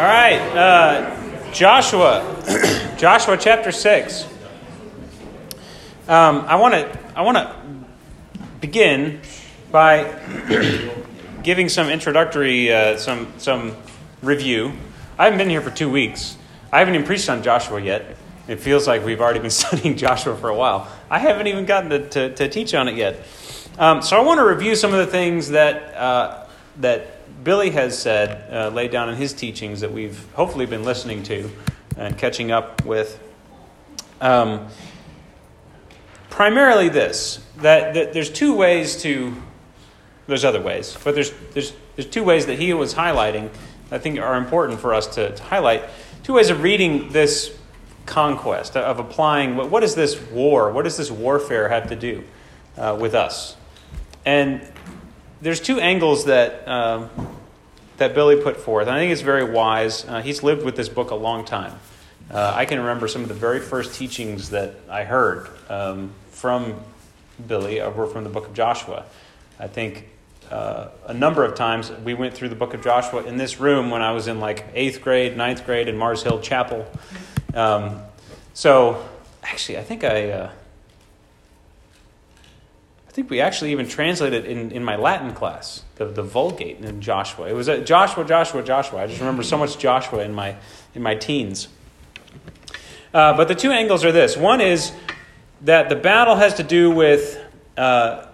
[0.00, 2.24] All right, uh, Joshua,
[2.96, 4.24] Joshua chapter six.
[6.08, 7.54] Um, I want to I want to
[8.62, 9.20] begin
[9.70, 10.18] by
[11.42, 13.76] giving some introductory uh, some some
[14.22, 14.72] review.
[15.18, 16.38] I haven't been here for two weeks.
[16.72, 18.16] I haven't even preached on Joshua yet.
[18.48, 20.88] It feels like we've already been studying Joshua for a while.
[21.10, 23.22] I haven't even gotten to, to, to teach on it yet.
[23.78, 26.46] Um, so I want to review some of the things that uh,
[26.78, 31.22] that Billy has said, uh, laid down in his teachings that we've hopefully been listening
[31.24, 31.50] to
[31.96, 33.18] and catching up with.
[34.20, 34.68] Um,
[36.28, 39.34] primarily, this that, that there's two ways to,
[40.26, 43.50] there's other ways, but there's, there's, there's two ways that he was highlighting
[43.92, 45.84] I think are important for us to, to highlight.
[46.22, 47.56] Two ways of reading this
[48.06, 52.24] conquest, of applying what, what does this war, what does this warfare have to do
[52.76, 53.56] uh, with us?
[54.24, 54.62] And
[55.40, 57.10] there's two angles that um,
[57.96, 58.86] that Billy put forth.
[58.86, 60.06] And I think it's very wise.
[60.06, 61.78] Uh, he's lived with this book a long time.
[62.30, 66.76] Uh, I can remember some of the very first teachings that I heard um, from
[67.46, 69.04] Billy were from the book of Joshua.
[69.58, 70.08] I think
[70.50, 73.90] uh, a number of times we went through the book of Joshua in this room
[73.90, 76.90] when I was in like eighth grade, ninth grade in Mars Hill Chapel.
[77.52, 78.00] Um,
[78.54, 79.06] so
[79.42, 80.50] actually, I think I uh,
[83.10, 87.00] I think we actually even translated in, in my Latin class, the, the Vulgate in
[87.00, 87.48] Joshua.
[87.48, 89.02] It was a Joshua, Joshua, Joshua.
[89.02, 90.54] I just remember so much Joshua in my,
[90.94, 91.66] in my teens.
[93.12, 94.92] Uh, but the two angles are this one is
[95.62, 97.44] that the battle has to do with
[97.76, 98.26] uh,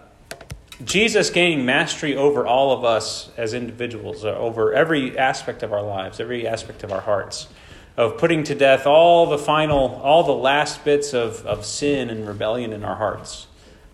[0.84, 5.82] Jesus gaining mastery over all of us as individuals, uh, over every aspect of our
[5.82, 7.48] lives, every aspect of our hearts,
[7.96, 12.28] of putting to death all the final, all the last bits of, of sin and
[12.28, 13.46] rebellion in our hearts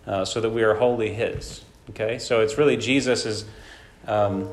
[0.05, 1.63] uh, so that we are wholly His.
[1.89, 2.19] Okay?
[2.19, 3.45] So it's really Jesus'
[4.07, 4.49] um,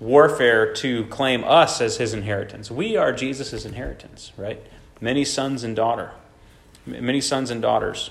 [0.00, 2.70] warfare to claim us as His inheritance.
[2.70, 4.60] We are Jesus' inheritance, right?
[5.00, 6.12] Many sons and daughter,
[6.86, 8.10] many sons and daughters.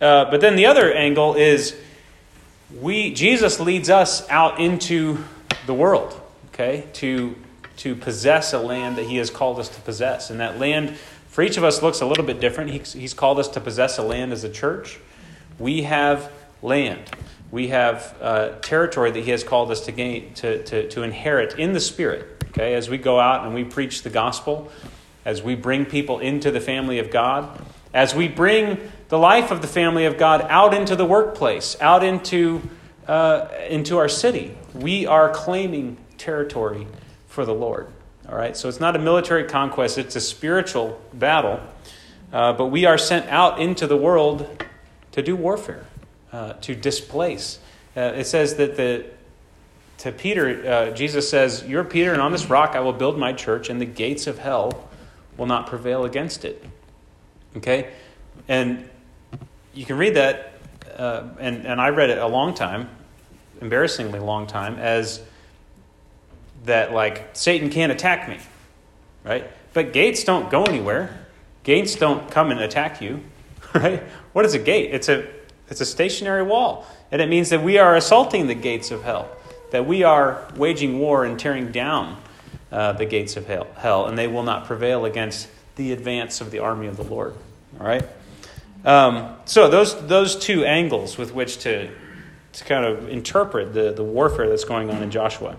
[0.00, 1.74] Uh, but then the other angle is
[2.80, 5.24] we Jesus leads us out into
[5.66, 7.36] the world, okay, to
[7.78, 10.96] to possess a land that He has called us to possess, and that land
[11.28, 12.70] for each of us looks a little bit different.
[12.70, 14.98] He, he's called us to possess a land as a church.
[15.58, 16.30] We have
[16.62, 17.10] land.
[17.50, 21.58] We have uh, territory that He has called us to gain, to, to, to inherit
[21.58, 22.44] in the Spirit.
[22.48, 24.70] Okay, as we go out and we preach the gospel,
[25.24, 27.60] as we bring people into the family of God,
[27.92, 28.78] as we bring
[29.08, 32.62] the life of the family of God out into the workplace, out into,
[33.06, 36.86] uh, into our city, we are claiming territory
[37.26, 37.88] for the Lord.
[38.28, 41.60] All right, so it's not a military conquest, it's a spiritual battle.
[42.32, 44.64] Uh, but we are sent out into the world
[45.16, 45.86] to do warfare,
[46.30, 47.58] uh, to displace.
[47.96, 49.06] Uh, it says that the
[49.98, 53.32] to Peter, uh, Jesus says, You're Peter, and on this rock I will build my
[53.32, 54.88] church, and the gates of hell
[55.38, 56.62] will not prevail against it.
[57.56, 57.90] Okay?
[58.46, 58.90] And
[59.72, 60.52] you can read that,
[60.98, 62.90] uh, and, and I read it a long time,
[63.62, 65.22] embarrassingly long time, as
[66.66, 68.38] that, like, Satan can't attack me.
[69.24, 69.50] Right?
[69.72, 71.26] But gates don't go anywhere.
[71.64, 73.22] Gates don't come and attack you.
[73.74, 74.02] Right?
[74.36, 74.90] What is a gate?
[74.92, 75.26] It's a,
[75.70, 76.86] it's a stationary wall.
[77.10, 79.30] And it means that we are assaulting the gates of hell,
[79.70, 82.18] that we are waging war and tearing down
[82.70, 86.50] uh, the gates of hell, hell, and they will not prevail against the advance of
[86.50, 87.34] the army of the Lord.
[87.80, 88.06] All right?
[88.84, 91.88] Um, so, those, those two angles with which to,
[92.52, 95.56] to kind of interpret the, the warfare that's going on in Joshua.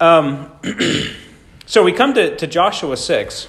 [0.00, 0.50] Um,
[1.66, 3.48] so, we come to, to Joshua 6.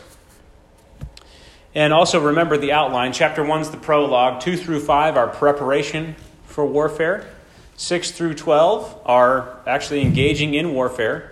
[1.74, 3.14] And also remember the outline.
[3.14, 4.42] Chapter 1 is the prologue.
[4.42, 6.16] 2 through 5 are preparation
[6.46, 7.30] for warfare.
[7.78, 11.32] 6 through 12 are actually engaging in warfare.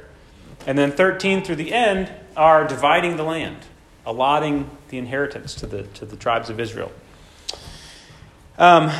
[0.65, 3.57] And then 13 through the end are dividing the land,
[4.05, 6.91] allotting the inheritance to the, to the tribes of Israel.
[8.57, 8.91] Um,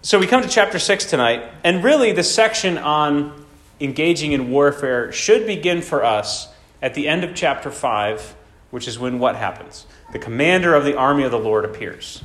[0.00, 1.44] so we come to chapter 6 tonight.
[1.64, 3.44] And really, the section on
[3.78, 6.48] engaging in warfare should begin for us
[6.80, 8.36] at the end of chapter 5
[8.72, 9.86] which is when what happens?
[10.12, 12.24] The commander of the army of the Lord appears.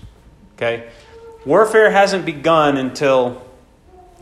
[0.55, 0.89] Okay?
[1.45, 3.45] Warfare hasn't begun until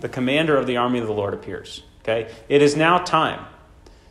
[0.01, 1.83] the commander of the army of the Lord appears.
[2.01, 2.29] Okay?
[2.49, 3.45] It is now time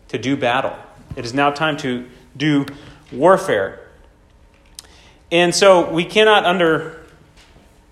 [0.09, 0.77] to do battle.
[1.17, 2.67] It is now time to do
[3.13, 3.81] warfare.
[5.33, 7.01] And so we cannot under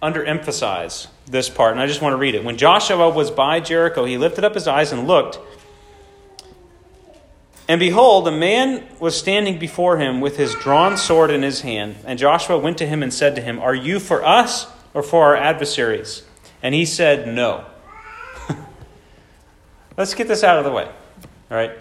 [0.01, 2.45] underemphasize this part, and I just want to read it.
[2.45, 5.39] When Joshua was by Jericho, he lifted up his eyes and looked
[7.73, 11.97] and behold, a man was standing before him with his drawn sword in his hand.
[12.05, 15.25] And Joshua went to him and said to him, Are you for us or for
[15.25, 16.23] our adversaries?
[16.63, 17.65] And he said, No.
[19.97, 20.85] Let's get this out of the way.
[20.85, 21.73] All right?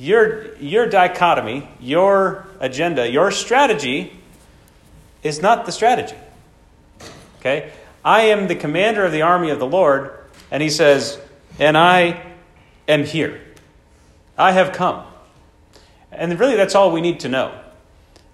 [0.00, 4.12] your, your dichotomy, your agenda, your strategy
[5.22, 6.16] is not the strategy.
[7.38, 7.70] Okay?
[8.04, 10.10] I am the commander of the army of the Lord,
[10.50, 11.20] and he says,
[11.60, 12.20] and I
[12.88, 13.40] am here.
[14.40, 15.04] I have come.
[16.10, 17.60] And really, that's all we need to know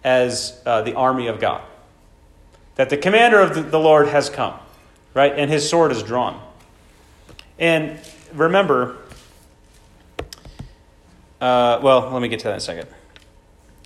[0.04, 1.62] as uh, the army of God.
[2.76, 4.54] That the commander of the, Lord has come,
[5.14, 5.32] right?
[5.36, 6.40] And his sword is drawn.
[7.58, 7.98] And
[8.32, 8.98] remember,
[11.40, 12.88] uh, well, let me get to that in a second.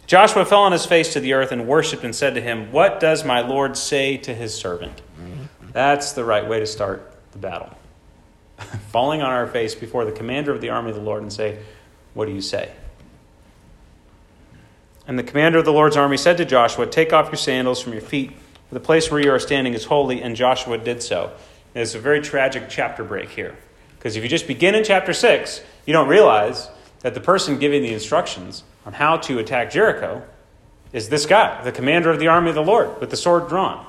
[0.06, 3.00] Joshua fell on his face to the earth and worshipped and said to him, What
[3.00, 5.00] does my Lord say to his servant?
[5.72, 7.70] That's the right way to start the battle.
[8.88, 11.60] Falling on our face before the commander of the army of the Lord and say,
[12.14, 12.72] What do you say?
[15.06, 17.92] And the commander of the Lord's army said to Joshua, Take off your sandals from
[17.92, 18.32] your feet,
[18.68, 20.22] for the place where you are standing is holy.
[20.22, 21.32] And Joshua did so.
[21.74, 23.56] It's a very tragic chapter break here.
[23.98, 26.68] Because if you just begin in chapter 6, you don't realize
[27.00, 30.22] that the person giving the instructions on how to attack Jericho
[30.92, 33.86] is this guy, the commander of the army of the Lord, with the sword drawn.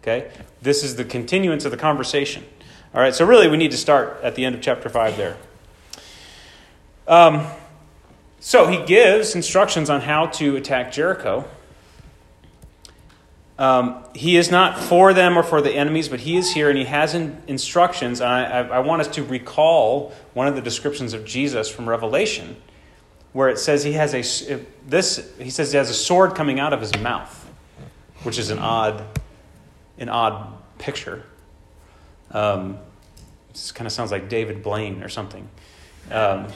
[0.00, 0.30] Okay?
[0.60, 2.44] This is the continuance of the conversation.
[2.94, 5.36] All right, so really we need to start at the end of chapter 5 there.
[7.06, 7.46] Um,
[8.40, 11.48] so he gives instructions on how to attack Jericho.
[13.58, 16.76] Um, he is not for them or for the enemies, but he is here and
[16.76, 18.20] he has in, instructions.
[18.20, 21.88] And I, I, I want us to recall one of the descriptions of Jesus from
[21.88, 22.56] Revelation,
[23.32, 26.72] where it says he has a this he says he has a sword coming out
[26.72, 27.48] of his mouth,
[28.24, 29.04] which is an odd,
[29.98, 31.22] an odd picture.
[32.32, 32.78] Um,
[33.52, 35.48] this kind of sounds like David Blaine or something.
[36.10, 36.48] Um,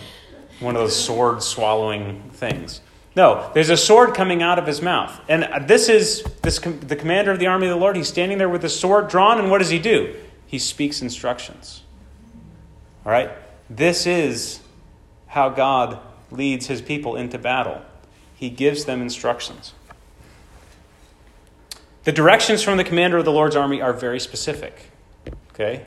[0.60, 2.80] one of those sword swallowing things.
[3.14, 5.18] No, there's a sword coming out of his mouth.
[5.28, 7.96] And this is this, the commander of the army of the Lord.
[7.96, 10.14] He's standing there with his sword drawn, and what does he do?
[10.46, 11.82] He speaks instructions.
[13.04, 13.30] All right?
[13.70, 14.60] This is
[15.26, 15.98] how God
[16.30, 17.80] leads his people into battle.
[18.34, 19.72] He gives them instructions.
[22.04, 24.90] The directions from the commander of the Lord's army are very specific.
[25.52, 25.86] Okay?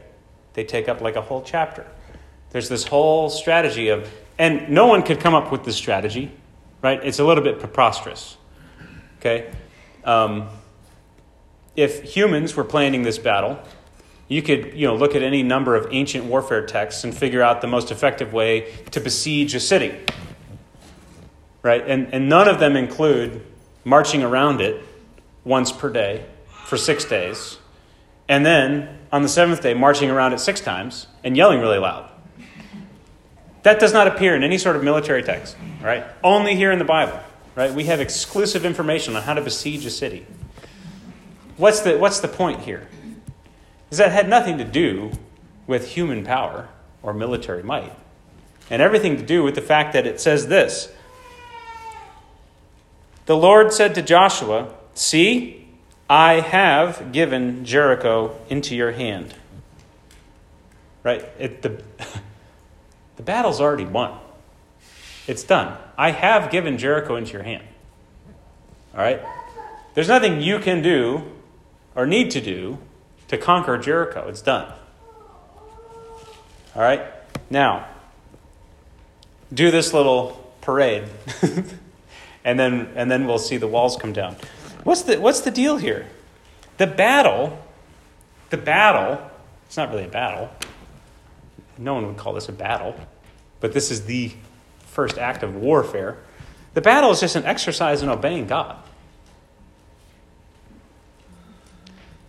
[0.53, 1.85] They take up like a whole chapter.
[2.49, 6.31] There's this whole strategy of, and no one could come up with this strategy,
[6.81, 6.99] right?
[7.03, 8.37] It's a little bit preposterous.
[9.19, 9.51] Okay?
[10.05, 10.47] Um,
[11.75, 13.59] if humans were planning this battle,
[14.29, 17.61] you could you know, look at any number of ancient warfare texts and figure out
[17.61, 19.93] the most effective way to besiege a city.
[21.61, 21.85] Right?
[21.85, 23.45] And, and none of them include
[23.83, 24.81] marching around it
[25.43, 26.25] once per day
[26.65, 27.57] for six days,
[28.27, 32.09] and then on the seventh day marching around it six times and yelling really loud.
[33.63, 36.05] That does not appear in any sort of military text, right?
[36.23, 37.19] Only here in the Bible,
[37.55, 37.73] right?
[37.73, 40.25] We have exclusive information on how to besiege a city.
[41.57, 42.87] What's the, what's the point here?
[43.91, 45.11] Is that had nothing to do
[45.67, 46.69] with human power
[47.03, 47.93] or military might,
[48.69, 50.91] and everything to do with the fact that it says this
[53.25, 55.67] The Lord said to Joshua, See,
[56.09, 59.33] I have given Jericho into your hand.
[61.03, 61.23] Right?
[61.37, 61.81] It, the,
[63.19, 64.17] the battle's already won.
[65.27, 65.77] It's done.
[65.97, 67.65] I have given Jericho into your hand.
[68.93, 69.21] All right?
[69.93, 71.23] There's nothing you can do
[71.95, 72.77] or need to do
[73.27, 74.29] to conquer Jericho.
[74.29, 74.71] It's done.
[76.73, 77.01] All right?
[77.49, 77.89] Now,
[79.53, 81.03] do this little parade,
[82.45, 84.37] and, then, and then we'll see the walls come down.
[84.85, 86.07] What's the, what's the deal here?
[86.77, 87.59] The battle,
[88.49, 89.29] the battle,
[89.67, 90.49] it's not really a battle.
[91.79, 92.93] No one would call this a battle,
[93.61, 94.33] but this is the
[94.81, 96.17] first act of warfare.
[96.73, 98.75] The battle is just an exercise in obeying God.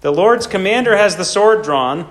[0.02, 2.10] The Lord's commander has the sword drawn.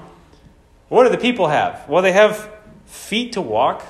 [0.90, 1.88] What do the people have?
[1.88, 2.52] Well, they have
[2.86, 3.84] feet to walk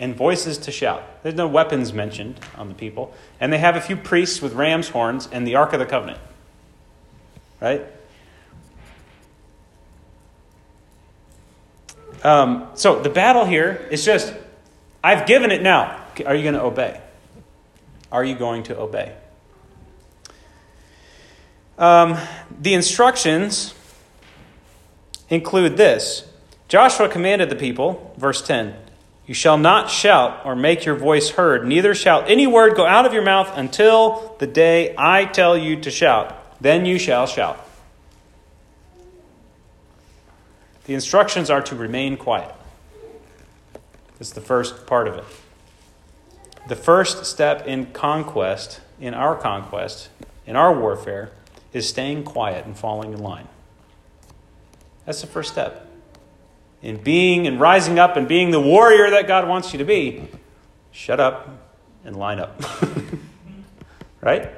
[0.00, 1.02] and voices to shout.
[1.22, 3.14] There's no weapons mentioned on the people.
[3.38, 6.18] And they have a few priests with ram's horns and the Ark of the Covenant.
[7.60, 7.86] Right?
[12.26, 14.34] Um, so the battle here is just,
[15.04, 16.04] I've given it now.
[16.26, 17.00] Are you going to obey?
[18.10, 19.14] Are you going to obey?
[21.78, 22.18] Um,
[22.60, 23.74] the instructions
[25.30, 26.28] include this
[26.66, 28.74] Joshua commanded the people, verse 10
[29.28, 33.06] you shall not shout or make your voice heard, neither shall any word go out
[33.06, 36.60] of your mouth until the day I tell you to shout.
[36.60, 37.65] Then you shall shout.
[40.86, 42.54] The instructions are to remain quiet.
[44.18, 45.24] That's the first part of it.
[46.68, 50.08] The first step in conquest, in our conquest,
[50.46, 51.30] in our warfare,
[51.72, 53.48] is staying quiet and falling in line.
[55.04, 55.88] That's the first step
[56.82, 60.28] in being and rising up and being the warrior that God wants you to be,
[60.92, 61.48] shut up
[62.04, 62.60] and line up.
[64.20, 64.50] right?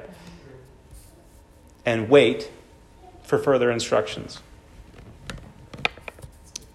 [1.85, 2.51] And wait
[3.23, 4.41] for further instructions.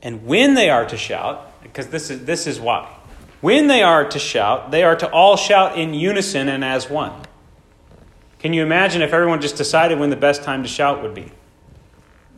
[0.04, 2.94] And when they are to shout, because this is, this is why.
[3.40, 7.12] When they are to shout, they are to all shout in unison and as one.
[8.38, 11.32] Can you imagine if everyone just decided when the best time to shout would be?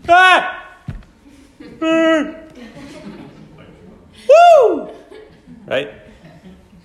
[0.09, 0.65] Ah!
[4.29, 4.91] Woo!
[5.67, 5.93] Right?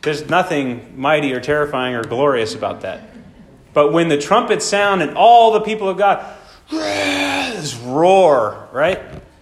[0.02, 3.04] There's nothing mighty or terrifying or glorious about that.
[3.74, 6.26] But when the trumpets sound and all the people of God
[7.84, 9.00] roar, right?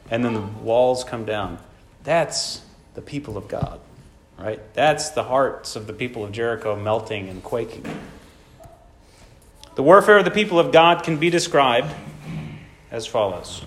[0.09, 1.59] And then the walls come down.
[2.03, 2.61] That's
[2.95, 3.79] the people of God,
[4.37, 4.59] right?
[4.73, 7.85] That's the hearts of the people of Jericho melting and quaking.
[9.75, 11.93] The warfare of the people of God can be described
[12.91, 13.63] as follows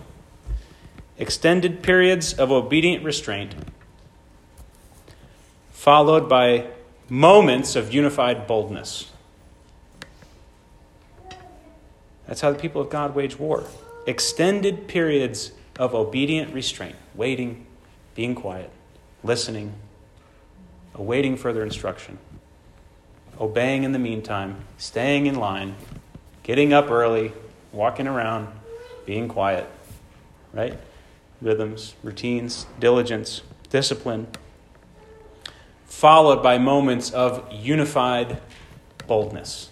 [1.19, 3.55] extended periods of obedient restraint,
[5.71, 6.67] followed by
[7.09, 9.11] moments of unified boldness.
[12.27, 13.65] That's how the people of God wage war.
[14.07, 17.67] Extended periods of obedient restraint, waiting,
[18.15, 18.71] being quiet,
[19.23, 19.75] listening,
[20.95, 22.19] awaiting further instruction,
[23.41, 25.75] obeying in the meantime, staying in line,
[26.43, 27.33] getting up early,
[27.73, 28.49] walking around,
[29.07, 29.67] being quiet,
[30.53, 30.79] right?
[31.41, 34.27] Rhythms, routines, diligence, discipline,
[35.87, 38.39] followed by moments of unified
[39.07, 39.71] boldness.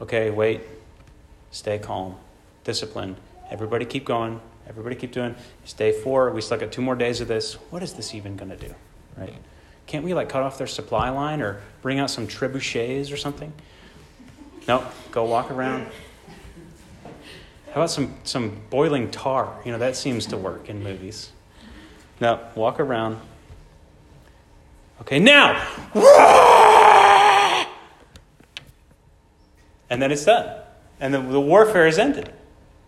[0.00, 0.60] Okay, wait,
[1.50, 2.16] stay calm,
[2.64, 3.16] discipline.
[3.50, 4.40] Everybody keep going.
[4.68, 5.34] Everybody keep doing.
[5.62, 6.30] It's day four.
[6.30, 7.54] We still got two more days of this.
[7.70, 8.74] What is this even going to do?
[9.16, 9.34] Right?
[9.86, 13.52] Can't we like cut off their supply line or bring out some trebuchets or something?
[14.66, 15.86] No, go walk around.
[17.66, 19.60] How about some, some boiling tar?
[19.64, 21.32] You know, that seems to work in movies.
[22.20, 23.20] No, walk around.
[25.00, 25.60] Okay, now!
[29.90, 30.60] And then it's done.
[31.00, 32.32] And the, the warfare is ended.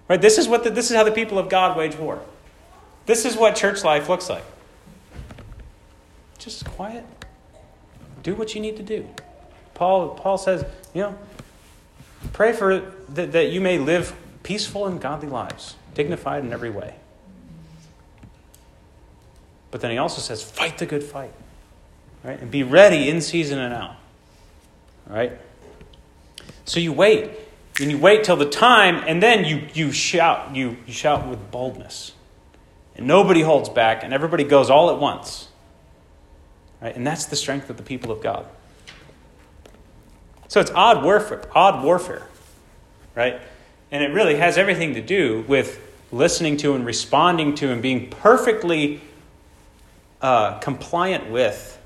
[0.08, 0.20] Right?
[0.20, 2.20] This is, what the, this is how the people of God wage war.
[3.06, 4.44] This is what church life looks like.
[6.38, 7.04] Just quiet.
[8.22, 9.08] Do what you need to do.
[9.75, 11.18] Paul, Paul says, you know,
[12.32, 16.94] pray for that, that you may live peaceful and godly lives, dignified in every way.
[19.70, 21.32] But then he also says, fight the good fight.
[22.25, 22.40] Right?
[22.40, 23.96] And be ready in season and out.
[25.06, 25.32] Right?
[26.64, 27.30] So you wait.
[27.80, 31.50] And you wait till the time, and then you, you shout, you, you shout with
[31.50, 32.12] boldness.
[32.95, 35.49] And nobody holds back, and everybody goes all at once.
[36.80, 36.97] Right?
[36.97, 38.47] And that's the strength of the people of God.
[40.49, 42.26] So it's odd warfare, odd warfare,
[43.14, 43.40] right?
[43.90, 45.80] And it really has everything to do with
[46.12, 49.00] listening to and responding to and being perfectly
[50.23, 51.78] uh, compliant with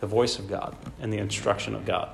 [0.00, 2.10] the voice of God and the instruction of God.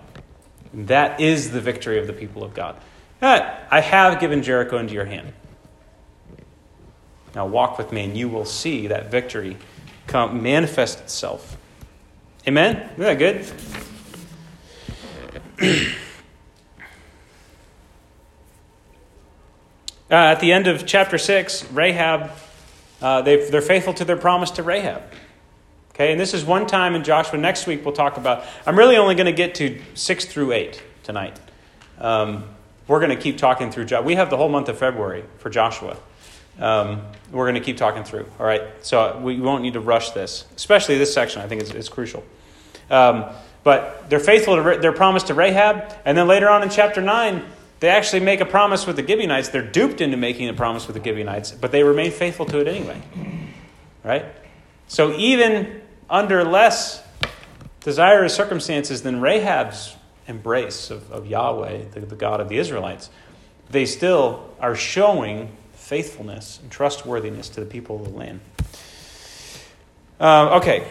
[0.72, 2.76] And that is the victory of the people of God.
[3.24, 5.32] I have given Jericho into your hand.
[7.34, 9.56] Now walk with me, and you will see that victory
[10.06, 11.56] come manifest itself.
[12.46, 12.90] Amen?
[12.96, 13.46] Isn't that good?
[20.10, 22.30] uh, at the end of chapter 6, Rahab,
[23.00, 25.02] uh, they they're faithful to their promise to Rahab.
[25.94, 27.38] Okay, and this is one time in Joshua.
[27.38, 28.44] Next week we'll talk about.
[28.66, 31.38] I'm really only going to get to 6 through 8 tonight.
[31.98, 32.53] Um,
[32.86, 33.86] we're going to keep talking through.
[34.02, 35.96] We have the whole month of February for Joshua.
[36.58, 38.26] Um, we're going to keep talking through.
[38.38, 41.42] All right, so we won't need to rush this, especially this section.
[41.42, 42.24] I think is, is crucial.
[42.90, 43.26] Um,
[43.64, 47.44] but they're faithful to their promise to Rahab, and then later on in chapter nine,
[47.80, 49.48] they actually make a promise with the Gibeonites.
[49.48, 52.68] They're duped into making a promise with the Gibeonites, but they remain faithful to it
[52.68, 53.02] anyway.
[54.04, 54.26] Right.
[54.86, 57.02] So even under less
[57.80, 63.10] desirous circumstances than Rahab's embrace of, of Yahweh, the, the God of the Israelites,
[63.70, 68.40] they still are showing faithfulness and trustworthiness to the people of the land.
[70.18, 70.86] Uh, okay.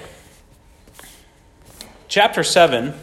[2.08, 2.94] Chapter 7,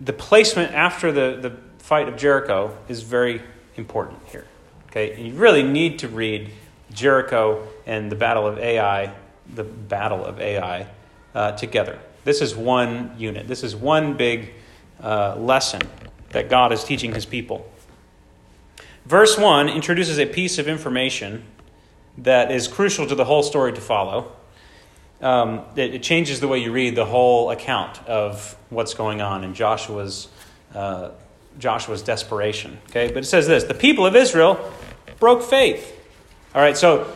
[0.00, 3.40] the placement after the, the fight of Jericho is very
[3.76, 4.46] important here.
[4.88, 6.50] Okay, and you really need to read
[6.92, 9.14] Jericho and the Battle of Ai,
[9.54, 10.86] the Battle of Ai,
[11.34, 11.98] uh, together.
[12.24, 13.48] This is one unit.
[13.48, 14.52] This is one big
[15.02, 15.80] uh, lesson
[16.30, 17.70] that God is teaching his people.
[19.06, 21.44] Verse 1 introduces a piece of information
[22.18, 24.32] that is crucial to the whole story to follow.
[25.22, 29.44] Um, it, it, changes the way you read the whole account of what's going on
[29.44, 30.28] in Joshua's,
[30.74, 31.10] uh,
[31.58, 32.78] Joshua's desperation.
[32.88, 34.72] Okay, but it says this the people of Israel
[35.18, 35.94] broke faith.
[36.54, 37.12] All right, so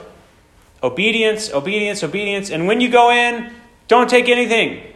[0.82, 2.50] obedience, obedience, obedience.
[2.50, 3.52] And when you go in,
[3.88, 4.93] don't take anything.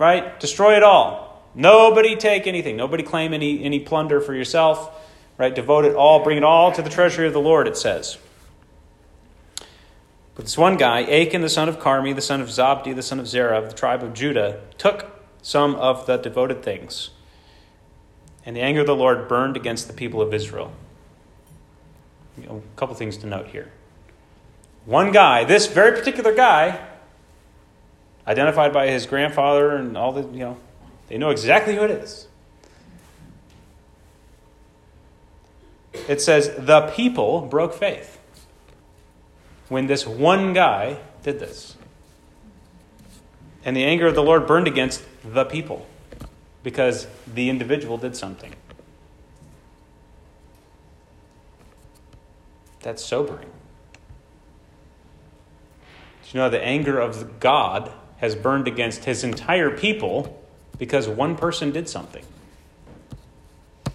[0.00, 0.40] Right?
[0.40, 1.44] Destroy it all.
[1.54, 2.74] Nobody take anything.
[2.74, 4.98] Nobody claim any, any plunder for yourself,
[5.36, 5.54] right?
[5.54, 8.16] Devote it all, bring it all to the treasury of the Lord, it says.
[10.34, 13.20] But this one guy, Achan, the son of Carmi, the son of Zabdi, the son
[13.20, 17.10] of Zerah, of the tribe of Judah, took some of the devoted things.
[18.46, 20.72] And the anger of the Lord burned against the people of Israel.
[22.38, 23.70] You know, a couple things to note here.
[24.86, 26.86] One guy, this very particular guy,
[28.30, 30.56] identified by his grandfather and all the, you know,
[31.08, 32.28] they know exactly who it is.
[36.08, 38.20] It says, the people broke faith
[39.68, 41.76] when this one guy did this.
[43.64, 45.84] And the anger of the Lord burned against the people
[46.62, 48.54] because the individual did something.
[52.82, 53.50] That's sobering.
[56.32, 60.42] you know the anger of God has burned against his entire people
[60.78, 62.24] because one person did something?
[63.84, 63.92] Do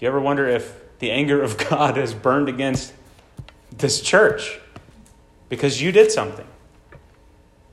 [0.00, 2.92] you ever wonder if the anger of God has burned against
[3.76, 4.58] this church
[5.48, 6.46] because you did something?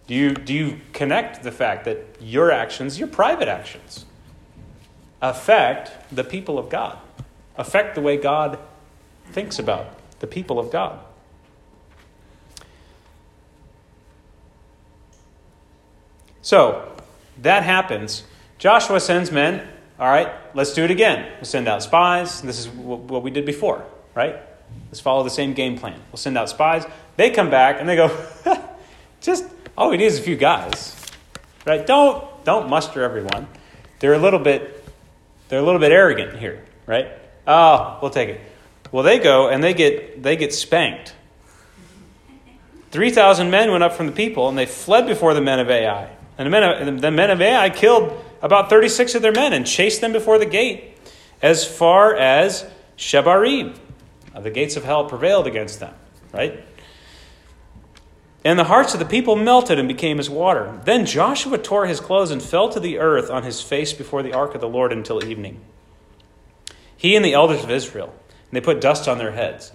[0.05, 4.05] Do you, do you connect the fact that your actions, your private actions,
[5.21, 6.97] affect the people of God,
[7.57, 8.59] affect the way God
[9.31, 10.99] thinks about the people of God?
[16.43, 16.91] So,
[17.41, 18.23] that happens.
[18.59, 19.67] Joshua sends men.
[20.00, 21.31] All right, let's do it again.
[21.38, 22.41] We'll send out spies.
[22.41, 24.35] This is what we did before, right?
[24.88, 26.00] Let's follow the same game plan.
[26.12, 26.85] We'll send out spies.
[27.15, 28.25] They come back and they go,
[29.21, 29.45] just
[29.77, 30.95] all we need is a few guys,
[31.65, 31.85] right?
[31.85, 33.47] Don't don't muster everyone.
[34.00, 34.83] They're a little bit
[35.50, 37.07] they're a little bit arrogant here, right?
[37.47, 38.41] Oh, we'll take it.
[38.91, 41.15] Well, they go and they get they get spanked.
[42.91, 45.69] Three thousand men went up from the people, and they fled before the men of
[45.69, 46.09] Ai.
[46.37, 49.53] And the men of, the men of Ai killed about thirty six of their men
[49.53, 50.97] and chased them before the gate
[51.41, 52.65] as far as
[52.97, 53.77] Shebarim.
[54.36, 55.93] The gates of hell prevailed against them,
[56.31, 56.63] right?
[58.43, 60.81] And the hearts of the people melted and became as water.
[60.84, 64.34] Then Joshua tore his clothes and fell to the earth on his face before the
[64.34, 65.62] ark of the Lord until evening.
[66.97, 69.71] He and the elders of Israel, and they put dust on their heads.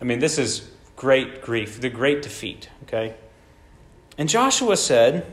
[0.00, 3.14] I mean, this is great grief, the great defeat, okay?
[4.18, 5.24] And Joshua said,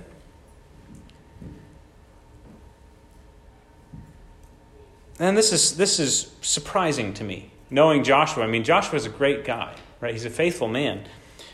[5.20, 8.44] and this is this is surprising to me, knowing Joshua.
[8.44, 10.14] I mean, Joshua is a great guy, right?
[10.14, 11.06] He's a faithful man.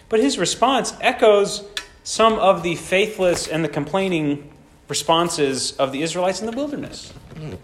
[0.10, 1.64] But his response echoes
[2.04, 4.52] some of the faithless and the complaining
[4.88, 7.14] responses of the Israelites in the wilderness.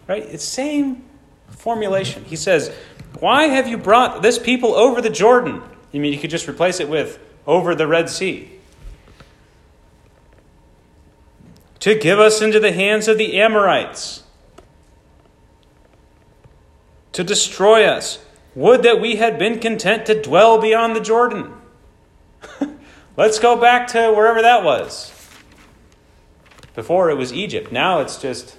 [0.08, 0.24] Right?
[0.24, 1.04] It's same
[1.50, 2.24] formulation.
[2.26, 2.72] He says,
[3.20, 6.80] "Why have you brought this people over the Jordan?" You mean you could just replace
[6.80, 8.50] it with over the Red Sea.
[11.82, 14.24] To give us into the hands of the Amorites.
[17.14, 18.20] To destroy us.
[18.56, 21.54] Would that we had been content to dwell beyond the Jordan.
[23.18, 25.14] Let's go back to wherever that was.
[26.76, 27.72] Before it was Egypt.
[27.72, 28.58] Now it's just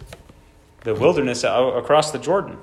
[0.82, 2.58] the wilderness across the Jordan.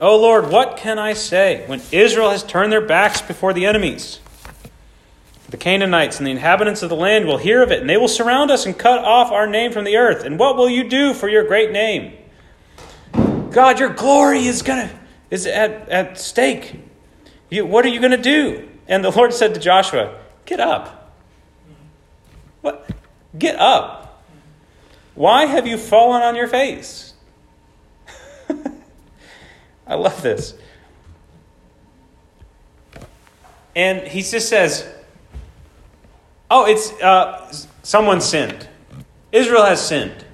[0.00, 4.20] Oh Lord, what can I say when Israel has turned their backs before the enemies?
[5.48, 8.08] The Canaanites and the inhabitants of the land will hear of it, and they will
[8.08, 10.24] surround us and cut off our name from the earth.
[10.24, 12.12] And what will you do for your great name?
[13.56, 14.90] God, your glory is gonna
[15.30, 16.78] is at, at stake.
[17.48, 18.68] You, what are you gonna do?
[18.86, 21.14] And the Lord said to Joshua, Get up.
[22.60, 22.90] What?
[23.38, 24.22] Get up.
[25.14, 27.14] Why have you fallen on your face?
[29.86, 30.52] I love this.
[33.74, 34.86] And he just says,
[36.50, 37.50] Oh, it's uh,
[37.82, 38.68] someone sinned.
[39.32, 40.26] Israel has sinned.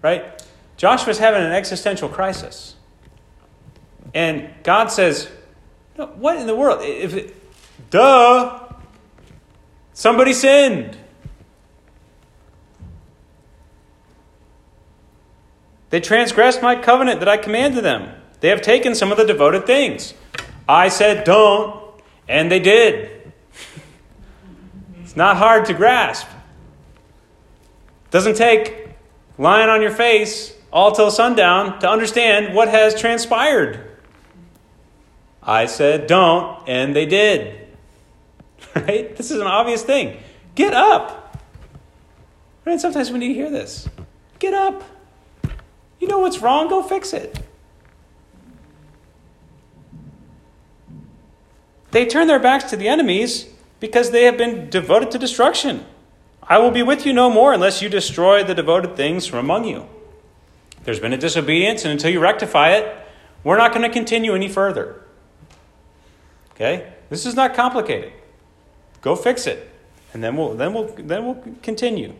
[0.00, 0.35] Right?
[0.76, 2.74] Joshua's having an existential crisis.
[4.14, 5.30] And God says,
[5.96, 6.80] what in the world?
[6.82, 8.60] If it, duh,
[9.92, 10.96] somebody sinned.
[15.90, 18.12] They transgressed my covenant that I commanded them.
[18.40, 20.12] They have taken some of the devoted things.
[20.68, 21.82] I said, don't,
[22.28, 23.32] and they did.
[25.02, 26.26] it's not hard to grasp.
[28.10, 28.88] Doesn't take
[29.38, 33.80] lying on your face all till sundown to understand what has transpired.
[35.42, 37.62] I said, don't, and they did.
[38.74, 39.16] Right?
[39.16, 40.18] This is an obvious thing.
[40.54, 41.40] Get up.
[42.66, 42.78] Right?
[42.78, 43.88] Sometimes we need to hear this.
[44.38, 44.84] Get up.
[45.98, 47.38] You know what's wrong, go fix it.
[51.92, 53.48] They turn their backs to the enemies
[53.80, 55.86] because they have been devoted to destruction.
[56.42, 59.64] I will be with you no more unless you destroy the devoted things from among
[59.64, 59.88] you.
[60.86, 62.96] There's been a disobedience, and until you rectify it,
[63.42, 65.02] we're not going to continue any further.
[66.52, 66.92] Okay?
[67.10, 68.12] This is not complicated.
[69.02, 69.68] Go fix it,
[70.14, 72.14] and then we'll then we'll then we'll continue.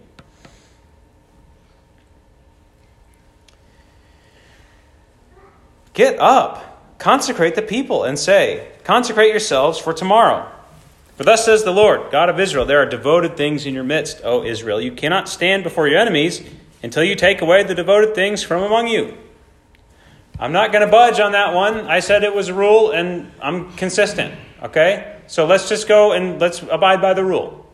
[5.94, 10.50] Get up, consecrate the people, and say, Consecrate yourselves for tomorrow.
[11.14, 14.20] For thus says the Lord, God of Israel, there are devoted things in your midst,
[14.24, 14.81] O Israel.
[14.81, 16.42] You cannot stand before your enemies
[16.87, 19.18] until you take away the devoted things from among you.
[20.38, 21.81] I'm not going to budge on that one.
[21.88, 24.38] I said it was a rule, and I'm consistent.
[24.62, 25.16] Okay?
[25.27, 27.66] So let's just go and let's abide by the rule.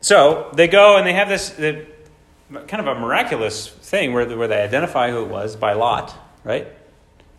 [0.00, 4.62] So they go and they have this kind of a miraculous thing where, where they
[4.62, 6.66] identify who it was by lot, right?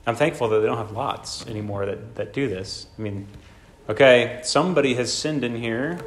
[0.05, 2.85] I'm thankful that they don't have lots anymore that, that do this.
[2.99, 3.27] I mean,
[3.89, 5.99] okay, somebody has sinned in here.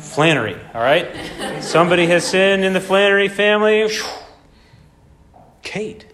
[0.00, 1.62] Flannery, all right?
[1.62, 3.90] Somebody has sinned in the Flannery family.
[5.62, 6.06] Kate.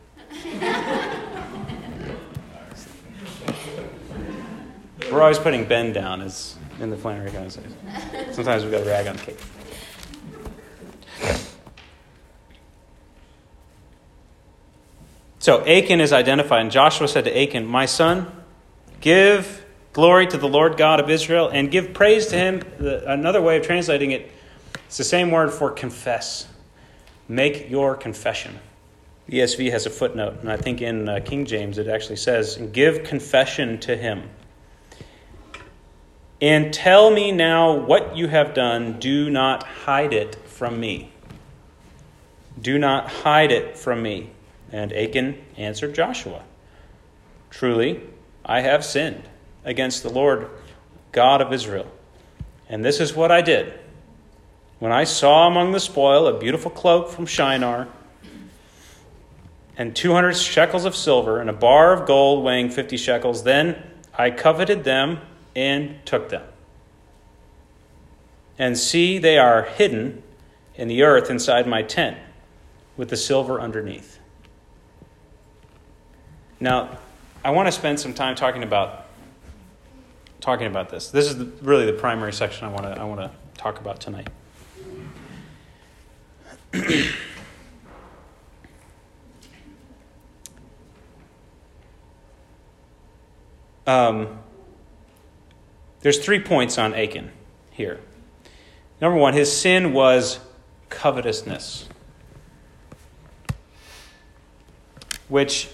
[5.10, 7.72] We're always putting Ben down as in the Flannery conversation.
[8.32, 9.38] Sometimes we've got to rag on Kate.
[15.38, 18.32] So Achan is identified, and Joshua said to Achan, My son,
[19.00, 19.63] give
[19.94, 22.62] glory to the Lord God of Israel and give praise to him.
[22.78, 24.30] Another way of translating it,
[24.86, 26.48] it's the same word for confess.
[27.28, 28.58] Make your confession.
[29.30, 33.04] ESV has a footnote, and I think in uh, King James it actually says, Give
[33.04, 34.28] confession to him.
[36.42, 38.98] And tell me now what you have done.
[38.98, 41.12] Do not hide it from me.
[42.60, 44.30] Do not hide it from me.
[44.72, 46.42] And Achan answered Joshua,
[47.48, 48.02] Truly,
[48.44, 49.22] I have sinned
[49.64, 50.48] against the Lord
[51.12, 51.90] God of Israel.
[52.68, 53.72] And this is what I did.
[54.78, 57.88] When I saw among the spoil a beautiful cloak from Shinar,
[59.76, 63.82] and 200 shekels of silver, and a bar of gold weighing 50 shekels, then
[64.16, 65.20] I coveted them
[65.56, 66.42] and took them.
[68.58, 70.22] And see, they are hidden
[70.76, 72.16] in the earth inside my tent,
[72.96, 74.18] with the silver underneath.
[76.60, 76.98] Now,
[77.44, 79.03] I want to spend some time talking about
[80.44, 81.08] talking about this.
[81.08, 83.98] This is the, really the primary section I want to I want to talk about
[83.98, 84.28] tonight.
[93.86, 94.38] um,
[96.02, 97.30] there's three points on Achan
[97.70, 98.00] here.
[99.00, 100.40] Number one, his sin was
[100.90, 101.88] covetousness,
[105.28, 105.70] which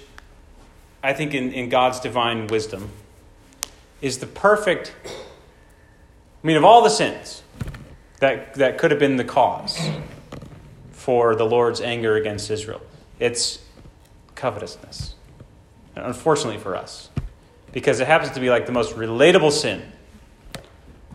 [1.02, 2.90] I think, in, in God's divine wisdom,
[4.00, 4.94] is the perfect.
[5.06, 7.42] I mean, of all the sins
[8.20, 9.78] that, that could have been the cause
[10.92, 12.80] for the Lord's anger against Israel,
[13.18, 13.60] it's
[14.34, 15.14] covetousness.
[15.96, 17.10] unfortunately for us,
[17.72, 19.82] because it happens to be like the most relatable sin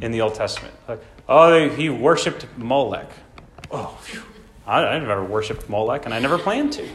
[0.01, 0.73] in the Old Testament.
[0.87, 3.09] Like, oh, he worshipped Molech.
[3.71, 4.21] Oh, phew.
[4.67, 6.87] I, I never worshipped Molech, and I never planned to.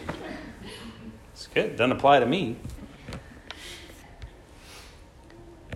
[1.32, 1.76] It's good.
[1.76, 2.56] Doesn't apply to me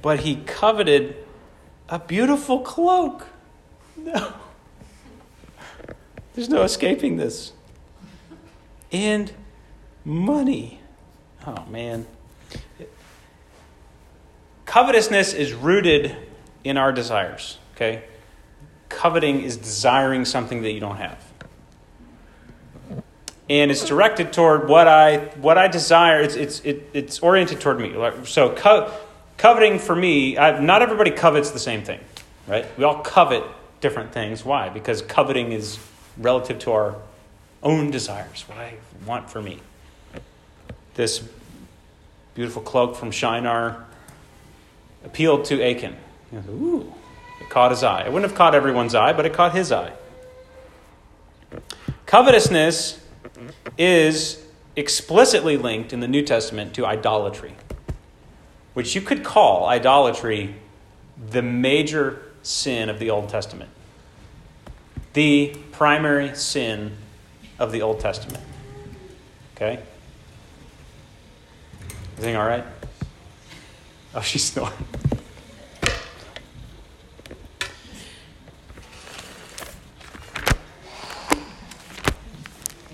[0.04, 1.16] but he coveted
[1.88, 3.26] a beautiful cloak.
[3.96, 4.34] No.
[6.34, 7.52] There's no escaping this.
[8.92, 9.32] And
[10.04, 10.82] money.
[11.46, 12.06] Oh, man.
[14.66, 16.14] Covetousness is rooted
[16.64, 18.04] in our desires, okay?
[18.90, 21.18] Coveting is desiring something that you don't have.
[23.48, 26.20] And it's directed toward what I what I desire.
[26.20, 27.94] It's it's it, it's oriented toward me.
[28.24, 28.90] So co-
[29.36, 32.00] coveting for me, I, not everybody covets the same thing,
[32.46, 32.66] right?
[32.78, 33.44] We all covet
[33.80, 34.44] different things.
[34.44, 34.68] Why?
[34.68, 35.78] Because coveting is
[36.16, 36.96] relative to our
[37.62, 38.74] own desires, what I
[39.06, 39.60] want for me.
[40.94, 41.22] This
[42.34, 43.84] beautiful cloak from Shinar
[45.04, 45.96] appealed to Achan.
[46.48, 46.92] Ooh,
[47.40, 48.02] it caught his eye.
[48.02, 49.92] It wouldn't have caught everyone's eye, but it caught his eye.
[52.06, 53.00] Covetousness
[53.78, 54.44] is
[54.76, 57.54] explicitly linked in the New Testament to idolatry
[58.74, 60.54] which you could call idolatry
[61.30, 63.70] the major sin of the Old Testament.
[65.14, 66.96] The primary sin
[67.58, 68.42] of the Old Testament.
[69.54, 69.80] Okay?
[72.12, 72.64] Everything all right?
[74.14, 74.72] Oh, she's snoring.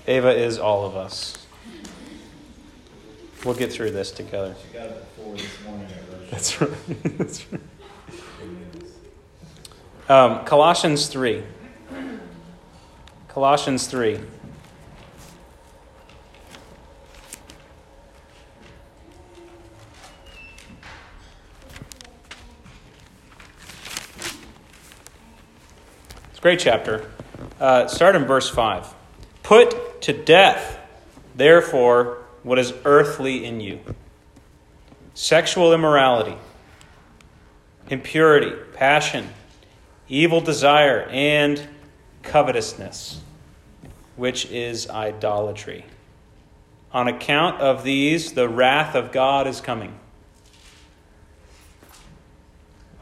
[0.07, 1.40] Ava is all of us.
[3.43, 4.55] We'll get through this together.
[4.67, 5.87] She got it before this morning
[6.29, 6.71] That's right.
[7.17, 7.61] That's right.
[10.07, 11.41] Um, Colossians 3.
[13.29, 14.19] Colossians 3.
[26.29, 27.09] It's a great chapter.
[27.59, 28.93] Uh, start in verse 5.
[29.41, 30.77] Put to death,
[31.35, 33.79] therefore, what is earthly in you
[35.13, 36.37] sexual immorality,
[37.89, 39.27] impurity, passion,
[40.07, 41.67] evil desire, and
[42.23, 43.21] covetousness,
[44.15, 45.85] which is idolatry.
[46.93, 49.97] On account of these, the wrath of God is coming.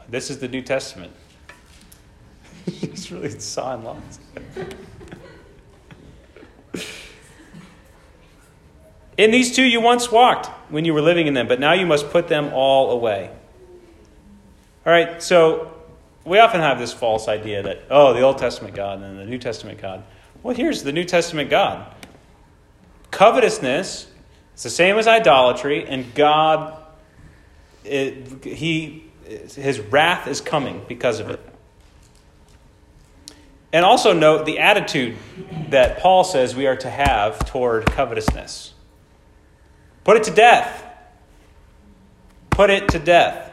[0.08, 1.12] This is the New Testament.
[2.66, 4.18] it's really sawing lots.
[9.20, 11.84] In these two you once walked when you were living in them, but now you
[11.84, 13.30] must put them all away.
[14.86, 15.74] All right, so
[16.24, 19.36] we often have this false idea that, oh, the Old Testament God and the New
[19.36, 20.04] Testament God.
[20.42, 21.94] Well, here's the New Testament God.
[23.10, 24.06] Covetousness
[24.56, 26.82] is the same as idolatry, and God,
[27.84, 29.04] it, he,
[29.54, 31.40] his wrath is coming because of it.
[33.70, 35.18] And also note the attitude
[35.68, 38.72] that Paul says we are to have toward covetousness.
[40.04, 40.84] Put it to death.
[42.50, 43.50] Put it to death.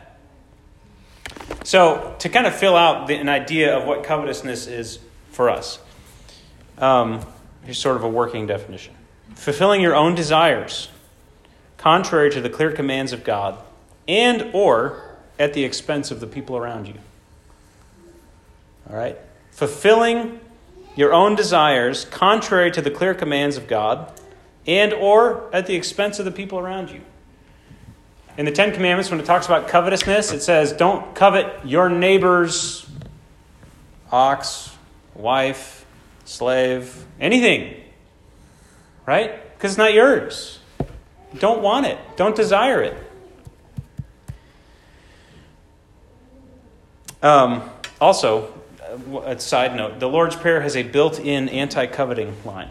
[1.63, 4.99] So, to kind of fill out the, an idea of what covetousness is
[5.31, 5.79] for us,
[6.77, 7.25] um,
[7.63, 8.93] here's sort of a working definition
[9.35, 10.89] fulfilling your own desires
[11.77, 13.57] contrary to the clear commands of God
[14.07, 16.95] and or at the expense of the people around you.
[18.89, 19.17] All right?
[19.51, 20.39] Fulfilling
[20.95, 24.11] your own desires contrary to the clear commands of God
[24.67, 27.01] and or at the expense of the people around you.
[28.37, 32.87] In the Ten Commandments, when it talks about covetousness, it says, don't covet your neighbor's
[34.11, 34.75] ox,
[35.15, 35.85] wife,
[36.25, 37.81] slave, anything.
[39.05, 39.55] Right?
[39.55, 40.59] Because it's not yours.
[41.39, 41.97] Don't want it.
[42.15, 42.97] Don't desire it.
[47.23, 47.67] Um,
[47.99, 48.53] also,
[49.25, 52.69] a side note the Lord's Prayer has a built in anti coveting line.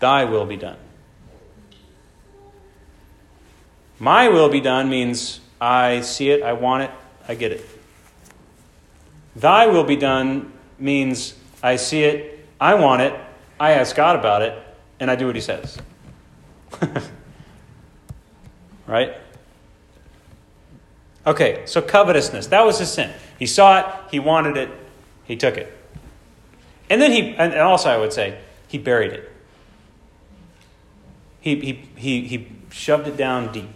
[0.00, 0.78] Thy will be done.
[3.98, 6.90] My will be done means I see it, I want it,
[7.28, 7.64] I get it.
[9.36, 13.14] Thy will be done means I see it, I want it,
[13.60, 14.60] I ask God about it,
[14.98, 15.78] and I do what He says.
[18.86, 19.14] right?
[21.26, 22.46] Okay, so covetousness.
[22.48, 23.12] That was his sin.
[23.38, 24.70] He saw it, he wanted it,
[25.24, 25.76] he took it.
[26.88, 29.29] And then he, and also I would say, he buried it.
[31.40, 33.70] He, he, he, he shoved it down deep,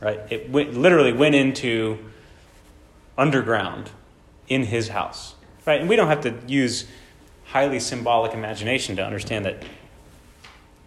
[0.00, 0.20] right?
[0.30, 1.98] It went, literally went into
[3.18, 3.90] underground
[4.48, 5.34] in his house,
[5.66, 5.80] right?
[5.80, 6.86] And we don't have to use
[7.44, 9.64] highly symbolic imagination to understand that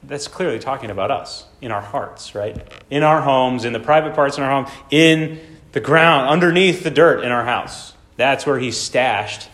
[0.04, 2.58] that's clearly talking about us in our hearts, right?
[2.90, 5.40] In our homes, in the private parts in our home, in
[5.74, 7.94] the ground, underneath the dirt in our house.
[8.16, 9.50] That's where he stashed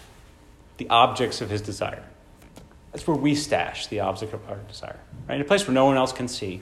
[0.78, 2.04] the objects of his desire.
[2.92, 5.36] That's where we stash the object of our desire, right?
[5.36, 6.62] In a place where no one else can see.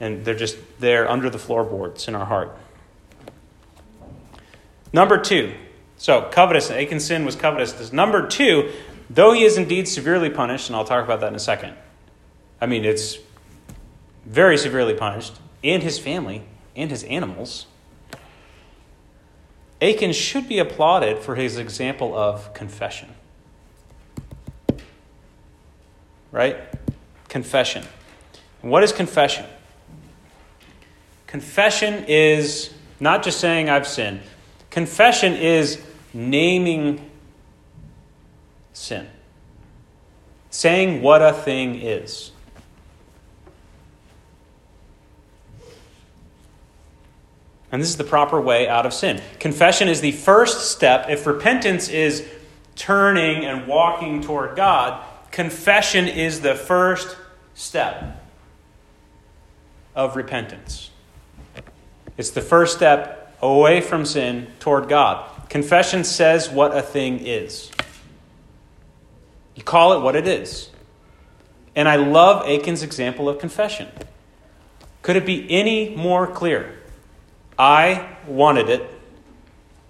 [0.00, 2.56] And they're just there under the floorboards in our heart.
[4.92, 5.54] Number two.
[5.96, 6.76] So, covetousness.
[6.76, 7.92] Achan's sin was covetousness.
[7.92, 8.72] Number two,
[9.08, 11.74] though he is indeed severely punished, and I'll talk about that in a second.
[12.60, 13.18] I mean, it's
[14.26, 16.42] very severely punished, and his family,
[16.74, 17.66] and his animals.
[19.80, 23.14] Achan should be applauded for his example of confession.
[26.32, 26.56] right?
[27.32, 27.82] Confession.
[28.60, 29.46] what is confession?
[31.26, 34.20] Confession is not just saying I've sinned.
[34.68, 35.80] Confession is
[36.12, 37.10] naming
[38.74, 39.08] sin.
[40.50, 42.32] Saying what a thing is.
[47.72, 49.22] And this is the proper way out of sin.
[49.40, 51.06] Confession is the first step.
[51.08, 52.28] If repentance is
[52.76, 57.16] turning and walking toward God, confession is the first
[57.62, 58.24] step
[59.94, 60.90] of repentance.
[62.18, 65.28] It's the first step away from sin toward God.
[65.48, 67.70] Confession says what a thing is.
[69.54, 70.70] You call it what it is.
[71.76, 73.88] And I love Achan's example of confession.
[75.02, 76.78] Could it be any more clear?
[77.58, 78.88] I wanted it.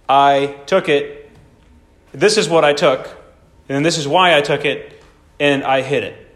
[0.09, 1.31] I took it.
[2.13, 3.09] This is what I took.
[3.69, 5.03] And this is why I took it
[5.41, 6.32] and I hid it.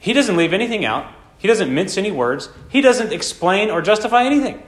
[0.00, 1.12] He doesn't leave anything out.
[1.38, 2.48] He doesn't mince any words.
[2.70, 4.62] He doesn't explain or justify anything.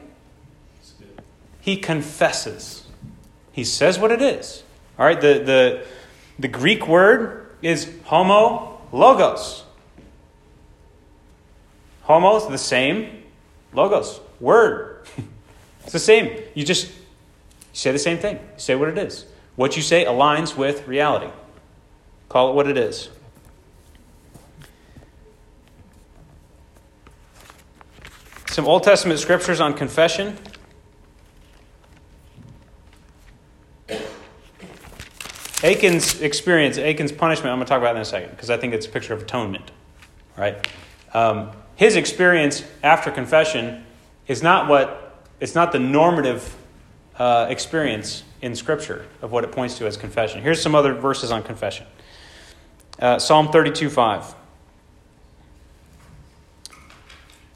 [1.60, 2.86] He confesses.
[3.50, 4.62] He says what it is.
[4.98, 5.86] All right, the, the,
[6.38, 9.64] the Greek word is homo logos.
[12.02, 13.22] Homo is the same,
[13.72, 15.06] logos, word.
[15.82, 16.42] it's the same.
[16.54, 16.92] You just
[17.72, 18.36] say the same thing.
[18.36, 19.24] You say what it is.
[19.56, 21.30] What you say aligns with reality.
[22.28, 23.08] Call it what it is.
[28.52, 30.36] Some Old Testament scriptures on confession.
[35.62, 38.74] Achan's experience, Achan's punishment, I'm going to talk about in a second because I think
[38.74, 39.70] it's a picture of atonement.
[40.36, 40.68] Right?
[41.14, 43.86] Um, his experience after confession
[44.26, 46.54] is not what, it's not the normative
[47.18, 50.42] uh, experience in Scripture of what it points to as confession.
[50.42, 51.86] Here's some other verses on confession
[52.98, 54.41] uh, Psalm 32 5.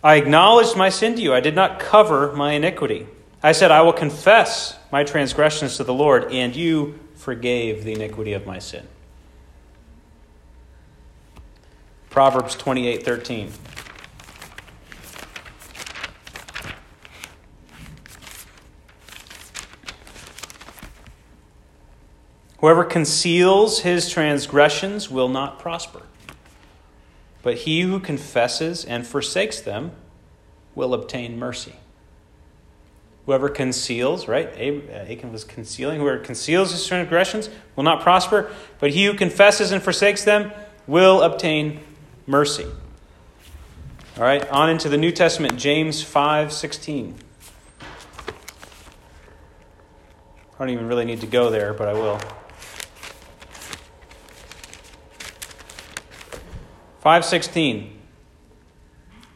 [0.06, 1.34] I acknowledged my sin to you.
[1.34, 3.08] I did not cover my iniquity.
[3.42, 8.32] I said, I will confess my transgressions to the Lord, and you forgave the iniquity
[8.32, 8.86] of my sin.
[12.08, 13.52] Proverbs 28 13.
[22.58, 26.05] Whoever conceals his transgressions will not prosper.
[27.46, 29.92] But he who confesses and forsakes them
[30.74, 31.76] will obtain mercy.
[33.24, 34.48] Whoever conceals, right?
[34.48, 36.00] Uh, Achan was concealing.
[36.00, 40.50] Whoever conceals his transgressions will not prosper, but he who confesses and forsakes them
[40.88, 41.78] will obtain
[42.26, 42.66] mercy.
[44.16, 47.14] All right, on into the New Testament, James 5 16.
[47.78, 48.24] I
[50.58, 52.18] don't even really need to go there, but I will.
[57.06, 57.96] 516.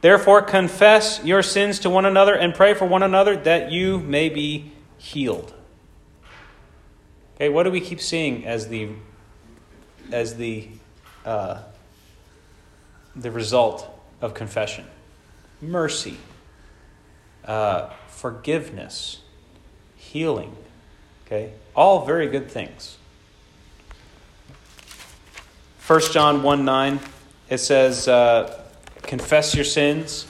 [0.01, 4.29] Therefore, confess your sins to one another and pray for one another that you may
[4.29, 5.55] be healed.
[7.37, 8.89] Okay, what do we keep seeing as the
[10.11, 10.69] as the
[11.25, 11.63] uh,
[13.15, 13.89] the result
[14.21, 14.85] of confession?
[15.63, 16.17] Mercy,
[17.45, 19.21] uh, forgiveness,
[19.95, 20.57] healing.
[21.25, 22.99] Okay, all very good things.
[25.87, 26.99] 1 John 1 9
[27.51, 28.65] it says, uh,
[29.03, 30.27] confess your sins.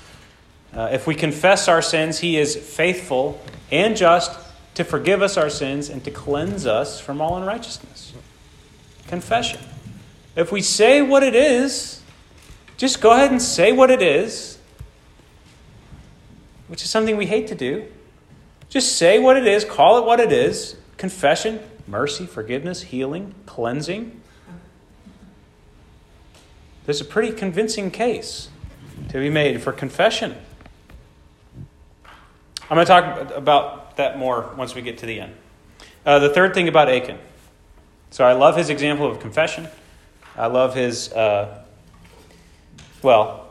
[0.74, 4.36] Uh, if we confess our sins, he is faithful and just
[4.74, 8.14] to forgive us our sins and to cleanse us from all unrighteousness.
[9.06, 9.60] Confession.
[10.34, 12.00] If we say what it is,
[12.76, 14.58] just go ahead and say what it is,
[16.68, 17.84] which is something we hate to do.
[18.68, 24.19] Just say what it is, call it what it is confession, mercy, forgiveness, healing, cleansing.
[26.86, 28.48] There's a pretty convincing case
[29.08, 30.36] to be made for confession.
[32.70, 35.34] I'm going to talk about that more once we get to the end.
[36.06, 37.18] Uh, the third thing about Achan.
[38.10, 39.68] So I love his example of confession.
[40.36, 41.62] I love his, uh,
[43.02, 43.48] well,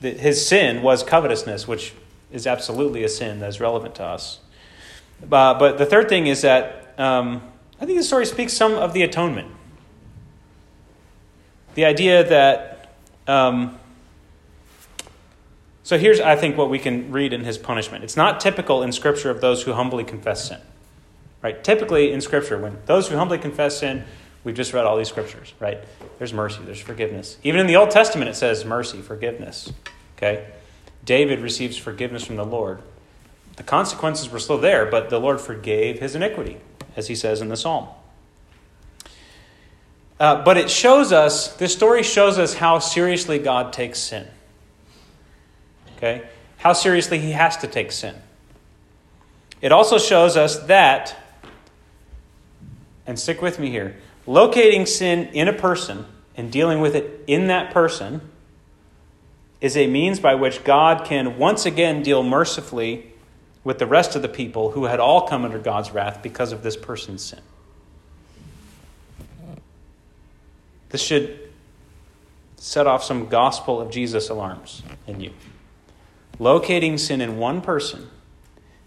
[0.00, 1.92] the, his sin was covetousness, which
[2.32, 4.40] is absolutely a sin that's relevant to us.
[5.22, 7.42] Uh, but the third thing is that um,
[7.80, 9.48] I think the story speaks some of the atonement.
[11.74, 12.94] The idea that.
[13.26, 13.78] Um,
[15.82, 18.04] so here's, I think, what we can read in his punishment.
[18.04, 20.60] It's not typical in Scripture of those who humbly confess sin.
[21.42, 21.62] Right?
[21.62, 24.04] Typically in Scripture, when those who humbly confess sin,
[24.44, 25.78] we've just read all these scriptures, right?
[26.18, 27.38] There's mercy, there's forgiveness.
[27.42, 29.72] Even in the Old Testament, it says mercy, forgiveness.
[30.16, 30.46] Okay?
[31.04, 32.80] David receives forgiveness from the Lord.
[33.56, 36.58] The consequences were still there, but the Lord forgave his iniquity,
[36.96, 37.88] as he says in the psalm.
[40.18, 44.26] Uh, but it shows us, this story shows us how seriously God takes sin.
[45.96, 46.22] Okay?
[46.58, 48.14] How seriously he has to take sin.
[49.60, 51.16] It also shows us that,
[53.06, 57.48] and stick with me here, locating sin in a person and dealing with it in
[57.48, 58.20] that person
[59.60, 63.12] is a means by which God can once again deal mercifully
[63.62, 66.62] with the rest of the people who had all come under God's wrath because of
[66.62, 67.40] this person's sin.
[70.94, 71.50] This should
[72.54, 75.32] set off some gospel of Jesus alarms in you.
[76.38, 78.08] Locating sin in one person,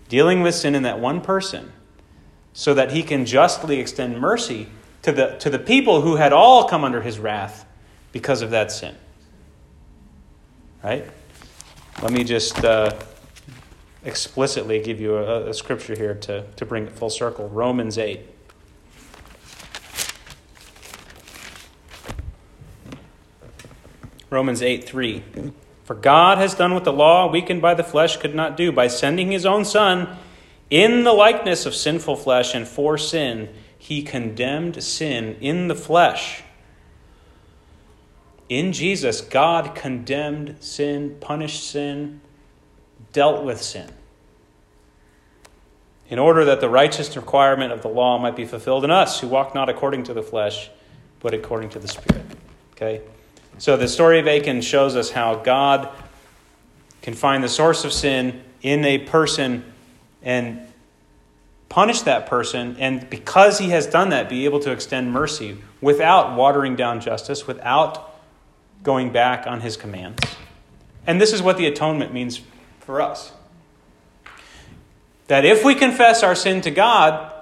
[0.07, 1.73] dealing with sin in that one person,
[2.53, 4.69] so that he can justly extend mercy
[5.01, 7.65] to the, to the people who had all come under his wrath
[8.13, 8.95] because of that sin.
[10.81, 11.05] Right?
[12.01, 12.97] Let me just uh,
[14.05, 18.36] explicitly give you a, a scripture here to, to bring it full circle Romans 8.
[24.29, 25.23] Romans 8 3.
[25.83, 28.87] For God has done what the law, weakened by the flesh, could not do by
[28.87, 30.17] sending his own Son
[30.69, 36.43] in the likeness of sinful flesh, and for sin, he condemned sin in the flesh.
[38.49, 42.19] In Jesus, God condemned sin, punished sin,
[43.13, 43.89] dealt with sin,
[46.09, 49.27] in order that the righteous requirement of the law might be fulfilled in us who
[49.27, 50.69] walk not according to the flesh,
[51.21, 52.25] but according to the Spirit.
[52.73, 53.01] Okay?
[53.59, 55.89] So the story of Achan shows us how God
[57.01, 59.63] can find the source of sin in a person
[60.21, 60.61] and
[61.69, 66.35] punish that person, and because he has done that, be able to extend mercy without
[66.35, 68.15] watering down justice, without
[68.83, 70.23] going back on his commands.
[71.05, 72.41] And this is what the atonement means
[72.79, 73.31] for us.
[75.27, 77.33] That if we confess our sin to God,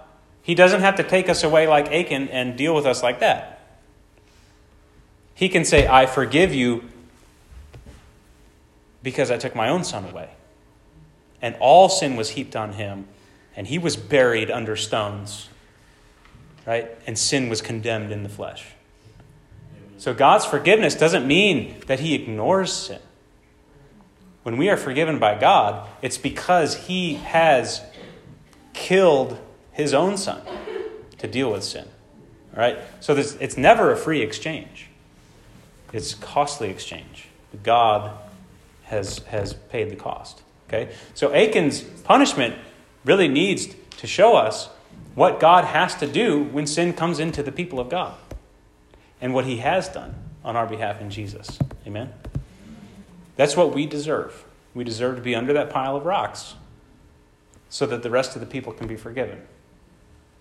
[0.41, 3.54] he doesn't have to take us away like Achan and deal with us like that.
[5.35, 6.85] He can say, I forgive you
[9.03, 10.29] because I took my own son away.
[11.41, 13.07] And all sin was heaped on him,
[13.55, 15.49] and he was buried under stones,
[16.65, 16.89] right?
[17.05, 18.65] And sin was condemned in the flesh.
[19.97, 22.99] So God's forgiveness doesn't mean that he ignores sin.
[24.43, 27.81] When we are forgiven by God, it's because he has
[28.73, 29.37] killed
[29.71, 30.41] his own son
[31.17, 31.87] to deal with sin.
[32.53, 32.79] All right?
[33.01, 34.89] So it's never a free exchange.
[35.93, 37.27] It's costly exchange.
[37.63, 38.11] God
[38.83, 40.41] has, has paid the cost.
[40.67, 40.93] Okay?
[41.13, 42.55] So Achan's punishment
[43.03, 43.67] really needs
[43.97, 44.69] to show us
[45.13, 48.15] what God has to do when sin comes into the people of God
[49.21, 50.13] and what he has done
[50.43, 51.57] on our behalf in Jesus.
[51.87, 52.13] Amen?
[53.35, 54.43] That's what we deserve.
[54.73, 56.55] We deserve to be under that pile of rocks
[57.69, 59.41] so that the rest of the people can be forgiven.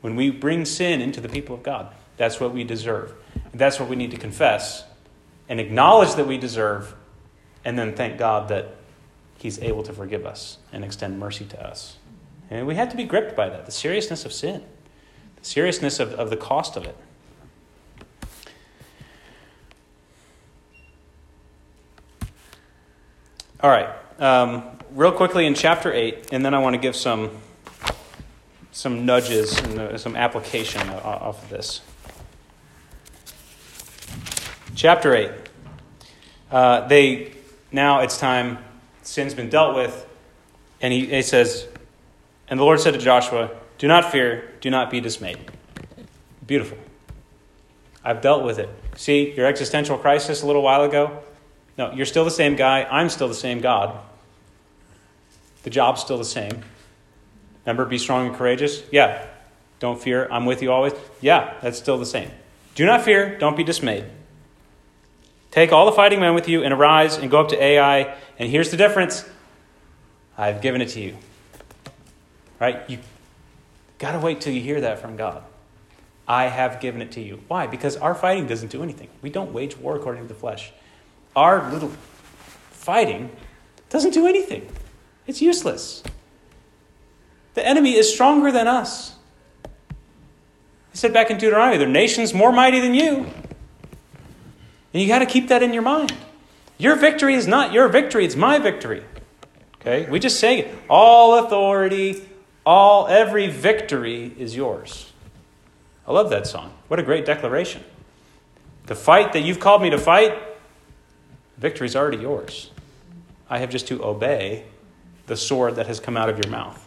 [0.01, 3.15] When we bring sin into the people of God, that's what we deserve.
[3.53, 4.85] And that's what we need to confess
[5.49, 6.95] and acknowledge that we deserve,
[7.65, 8.77] and then thank God that
[9.39, 11.97] He's able to forgive us and extend mercy to us.
[12.51, 14.63] And we have to be gripped by that the seriousness of sin,
[15.37, 16.97] the seriousness of, of the cost of it.
[23.61, 23.89] All right.
[24.19, 27.31] Um, real quickly in chapter 8, and then I want to give some,
[28.73, 31.81] some nudges and uh, some application off of this.
[34.75, 35.31] Chapter 8.
[36.51, 37.33] Uh, they
[37.71, 38.59] now it's time.
[39.03, 40.07] Sin's been dealt with,
[40.81, 41.67] and he, he says,
[42.49, 44.53] and the Lord said to Joshua, "Do not fear.
[44.61, 45.39] Do not be dismayed."
[46.47, 46.79] Beautiful.
[48.05, 48.69] I've dealt with it.
[48.97, 51.23] See your existential crisis a little while ago.
[51.79, 52.85] No, you're still the same guy.
[52.85, 53.99] I'm still the same God.
[55.63, 56.63] The job's still the same.
[57.65, 58.83] Remember, be strong and courageous?
[58.93, 59.27] Yeah.
[59.81, 60.29] Don't fear.
[60.31, 60.93] I'm with you always?
[61.21, 62.31] Yeah, that's still the same.
[62.75, 63.39] Do not fear.
[63.39, 64.05] Don't be dismayed.
[65.55, 68.13] Take all the fighting men with you and arise and go up to Ai.
[68.41, 69.25] And here's the difference
[70.37, 71.17] I've given it to you.
[72.59, 72.83] Right?
[72.91, 72.99] You
[74.01, 75.45] got to wait till you hear that from God.
[76.27, 77.41] I have given it to you.
[77.47, 77.69] Why?
[77.69, 79.09] Because our fighting doesn't do anything.
[79.23, 80.73] We don't wage war according to the flesh.
[81.37, 81.93] Our little
[82.73, 83.31] fighting
[83.91, 84.69] doesn't do anything,
[85.29, 86.03] it's useless.
[87.55, 89.15] The enemy is stronger than us.
[90.91, 93.31] He said back in Deuteronomy, there are nations more mighty than you.
[94.95, 96.15] And you got to keep that in your mind.
[96.79, 99.05] Your victory is not your victory, it's my victory.
[99.81, 100.09] Okay?
[100.09, 100.75] We just say it.
[100.89, 102.27] All authority,
[102.65, 105.13] all every victory is yours.
[106.07, 106.73] I love that song.
[106.89, 107.83] What a great declaration.
[108.87, 110.39] The fight that you've called me to fight,
[111.59, 112.71] victory is already yours.
[113.51, 114.65] I have just to obey
[115.27, 116.81] the sword that has come out of your mouth.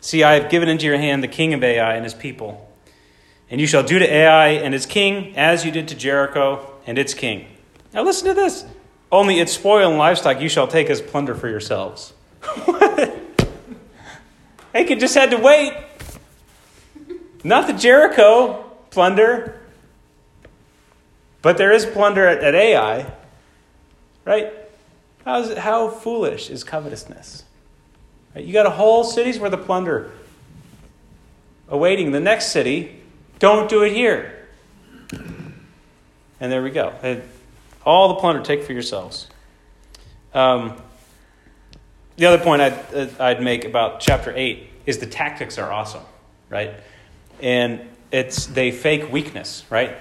[0.00, 2.67] See, I have given into your hand the king of Ai and his people
[3.50, 6.98] and you shall do to Ai and its king as you did to Jericho and
[6.98, 7.46] its king.
[7.92, 8.64] Now listen to this.
[9.10, 12.12] Only its spoil and livestock you shall take as plunder for yourselves.
[14.74, 15.72] Achan just had to wait.
[17.42, 19.60] Not the Jericho plunder,
[21.40, 23.10] but there is plunder at, at Ai.
[24.24, 24.52] Right?
[25.24, 27.44] How's, how foolish is covetousness?
[28.34, 28.44] Right?
[28.44, 30.12] You got a whole city's worth of plunder
[31.68, 32.97] awaiting the next city
[33.38, 34.46] don't do it here.
[36.40, 36.94] And there we go.
[37.84, 39.28] All the plunder, take for yourselves.
[40.34, 40.80] Um,
[42.16, 46.02] the other point I'd, uh, I'd make about chapter 8 is the tactics are awesome,
[46.48, 46.74] right?
[47.40, 47.80] And
[48.10, 49.96] it's they fake weakness, right?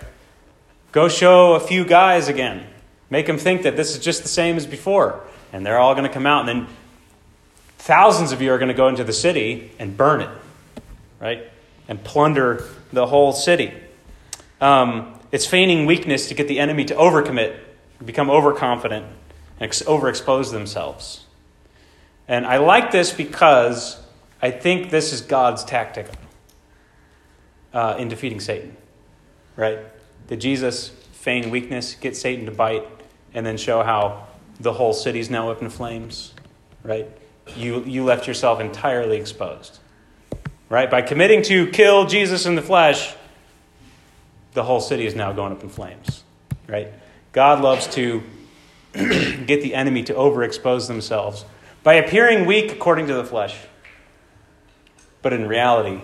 [0.92, 2.66] Go show a few guys again.
[3.10, 5.24] Make them think that this is just the same as before.
[5.54, 6.68] And they're all going to come out, and then
[7.78, 10.30] thousands of you are going to go into the city and burn it,
[11.20, 11.50] right?
[11.88, 13.74] And plunder the whole city.
[14.60, 17.58] Um, it's feigning weakness to get the enemy to overcommit
[18.06, 19.06] become overconfident,
[19.60, 21.26] and ex- overexpose themselves.
[22.28, 24.00] And I like this because
[24.42, 26.08] I think this is God's tactic
[27.74, 28.76] uh, in defeating Satan.
[29.56, 29.80] Right?
[30.28, 32.86] Did Jesus feign weakness, get Satan to bite,
[33.34, 34.28] and then show how
[34.60, 36.34] the whole city's now up in flames?
[36.84, 37.10] Right?
[37.56, 39.80] You, you left yourself entirely exposed.
[40.70, 40.90] Right?
[40.90, 43.16] By committing to kill Jesus in the flesh,
[44.54, 46.24] the whole city is now going up in flames.
[46.68, 46.90] Right?
[47.32, 48.24] God loves to
[48.94, 51.46] get the enemy to overexpose themselves
[51.84, 53.56] by appearing weak according to the flesh.
[55.22, 56.02] But in reality,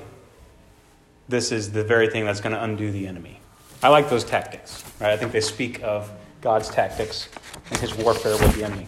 [1.27, 3.39] this is the very thing that's going to undo the enemy.
[3.81, 4.83] I like those tactics.
[4.99, 5.11] Right?
[5.11, 6.11] I think they speak of
[6.41, 7.29] God's tactics
[7.69, 8.87] and his warfare with the enemy.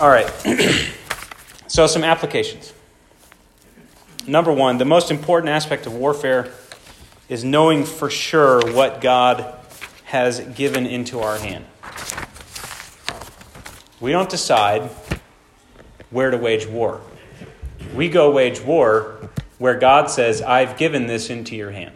[0.00, 0.28] All right.
[1.66, 2.72] so, some applications.
[4.26, 6.52] Number one, the most important aspect of warfare
[7.28, 9.54] is knowing for sure what God
[10.04, 11.64] has given into our hand.
[14.00, 14.90] We don't decide
[16.10, 17.00] where to wage war.
[17.94, 21.94] We go wage war where God says, I've given this into your hand.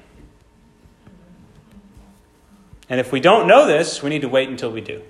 [2.89, 5.03] And if we don't know this, we need to wait until we do.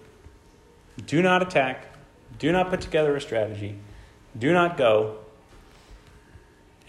[1.06, 1.86] Do not attack.
[2.38, 3.76] Do not put together a strategy.
[4.38, 5.18] Do not go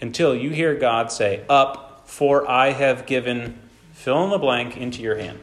[0.00, 3.58] until you hear God say, Up, for I have given
[3.92, 5.40] fill in the blank into your hand.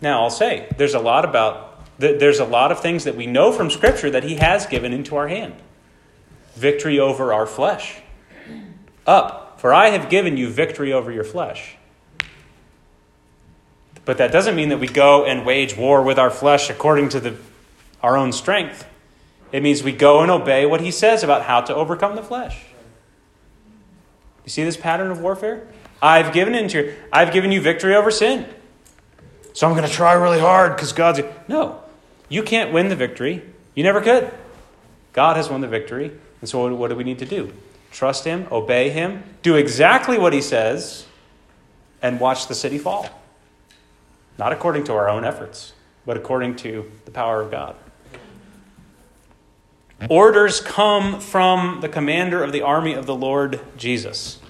[0.00, 3.52] Now, I'll say, there's a lot about there's a lot of things that we know
[3.52, 5.54] from Scripture that He has given into our hand.
[6.54, 8.00] Victory over our flesh.
[9.06, 11.76] Up, for I have given you victory over your flesh.
[14.04, 17.20] But that doesn't mean that we go and wage war with our flesh according to
[17.20, 17.36] the,
[18.02, 18.86] our own strength.
[19.52, 22.66] It means we go and obey what He says about how to overcome the flesh.
[24.44, 25.66] You see this pattern of warfare?
[26.02, 28.46] I've given into your, I've given you victory over sin.
[29.54, 31.20] So I'm going to try really hard because God's.
[31.48, 31.82] No,
[32.28, 33.42] you can't win the victory.
[33.74, 34.30] You never could.
[35.12, 36.12] God has won the victory.
[36.40, 37.52] And so, what do we need to do?
[37.90, 41.06] Trust Him, obey Him, do exactly what He says,
[42.02, 43.08] and watch the city fall.
[44.36, 45.72] Not according to our own efforts,
[46.04, 47.76] but according to the power of God.
[50.10, 54.40] Orders come from the commander of the army of the Lord Jesus.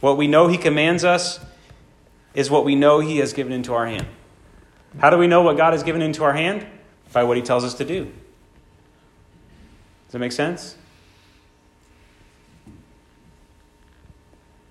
[0.00, 1.40] What we know He commands us
[2.34, 4.06] is what we know He has given into our hand.
[4.98, 6.66] How do we know what God has given into our hand?
[7.12, 8.04] By what He tells us to do.
[8.04, 8.12] Does
[10.12, 10.76] that make sense?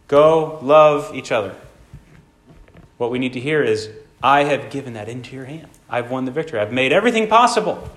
[0.08, 1.56] Go love each other.
[2.98, 3.90] What we need to hear is,
[4.22, 5.70] I have given that into your hand.
[5.90, 6.60] I've won the victory.
[6.60, 7.90] I've made everything possible.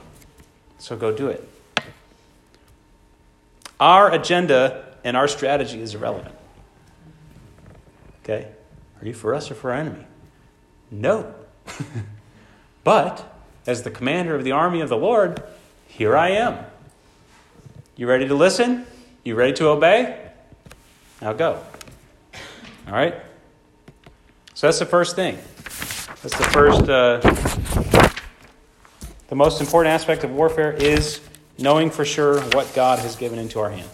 [0.79, 1.47] So go do it.
[3.81, 6.35] Our agenda and our strategy is irrelevant.
[8.22, 8.49] Okay?
[9.01, 10.07] Are you for us or for our enemy?
[10.91, 11.35] No.
[12.85, 13.35] but,
[13.66, 15.43] as the commander of the army of the Lord,
[15.87, 16.64] here I am.
[17.97, 18.87] You ready to listen?
[19.25, 20.31] You ready to obey?
[21.20, 21.62] Now go.
[22.87, 23.14] All right?
[24.55, 25.39] So that's the first thing.
[26.22, 27.18] That's the first, uh,
[29.29, 31.20] the most important aspect of warfare is
[31.59, 33.89] knowing for sure what God has given into our hand.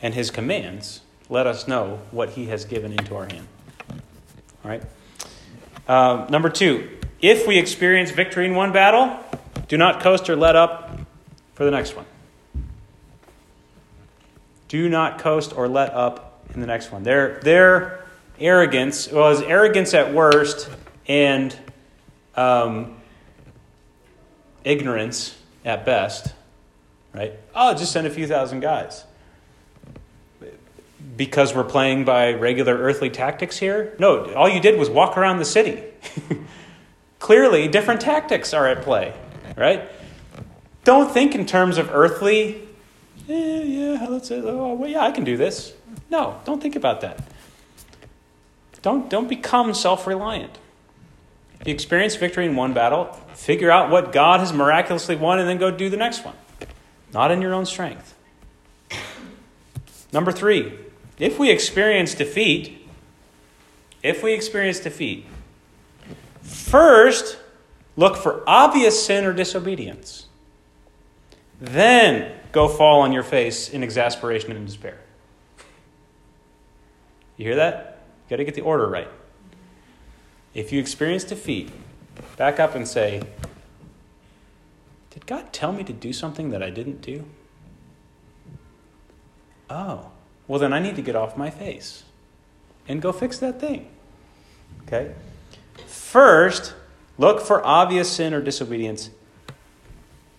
[0.00, 3.46] And his commands let us know what he has given into our hand.
[3.90, 4.82] All right?
[5.88, 6.88] Um, number two,
[7.20, 9.18] if we experience victory in one battle,
[9.68, 11.00] do not coast or let up
[11.54, 12.04] for the next one.
[14.68, 17.02] Do not coast or let up in the next one.
[17.02, 18.04] Their, their
[18.38, 20.68] arrogance was arrogance at worst
[21.06, 21.56] and
[22.34, 22.96] um,
[24.64, 26.34] ignorance at best,
[27.14, 27.32] right?
[27.54, 29.04] Oh, just send a few thousand guys.
[31.16, 33.94] Because we're playing by regular earthly tactics here?
[33.98, 35.82] No, all you did was walk around the city.
[37.18, 39.14] Clearly, different tactics are at play,
[39.56, 39.88] right?
[40.84, 42.68] Don't think in terms of earthly,
[43.26, 45.74] yeah, yeah, let's say, oh, well, yeah, I can do this.
[46.10, 47.22] No, don't think about that.
[48.82, 50.58] Don't, don't become self reliant.
[51.62, 53.04] If you experience victory in one battle,
[53.34, 56.34] figure out what God has miraculously won and then go do the next one.
[57.12, 58.16] Not in your own strength.
[60.12, 60.76] Number three,
[61.20, 62.88] if we experience defeat,
[64.02, 65.24] if we experience defeat,
[66.42, 67.38] first
[67.94, 70.26] look for obvious sin or disobedience.
[71.60, 74.98] Then go fall on your face in exasperation and despair.
[77.36, 78.02] You hear that?
[78.26, 79.08] You got to get the order right.
[80.54, 81.70] If you experience defeat,
[82.36, 83.22] back up and say,
[85.10, 87.24] Did God tell me to do something that I didn't do?
[89.70, 90.10] Oh,
[90.46, 92.02] well, then I need to get off my face
[92.86, 93.88] and go fix that thing.
[94.86, 95.14] Okay?
[95.86, 96.74] First,
[97.18, 99.10] Look for obvious sin or disobedience.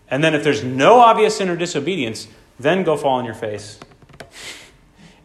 [0.09, 2.27] And then, if there's no obvious sin or disobedience,
[2.59, 3.79] then go fall on your face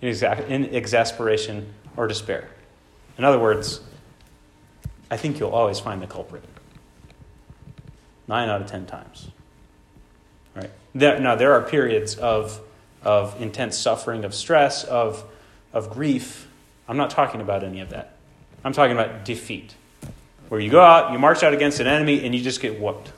[0.01, 2.49] in, exa- in exasperation or despair.
[3.19, 3.81] In other words,
[5.11, 6.45] I think you'll always find the culprit.
[8.27, 9.29] Nine out of ten times.
[10.55, 10.71] Right?
[10.95, 12.61] There, now, there are periods of,
[13.03, 15.25] of intense suffering, of stress, of,
[15.73, 16.49] of grief.
[16.89, 18.17] I'm not talking about any of that.
[18.65, 19.75] I'm talking about defeat,
[20.49, 23.13] where you go out, you march out against an enemy, and you just get whooped.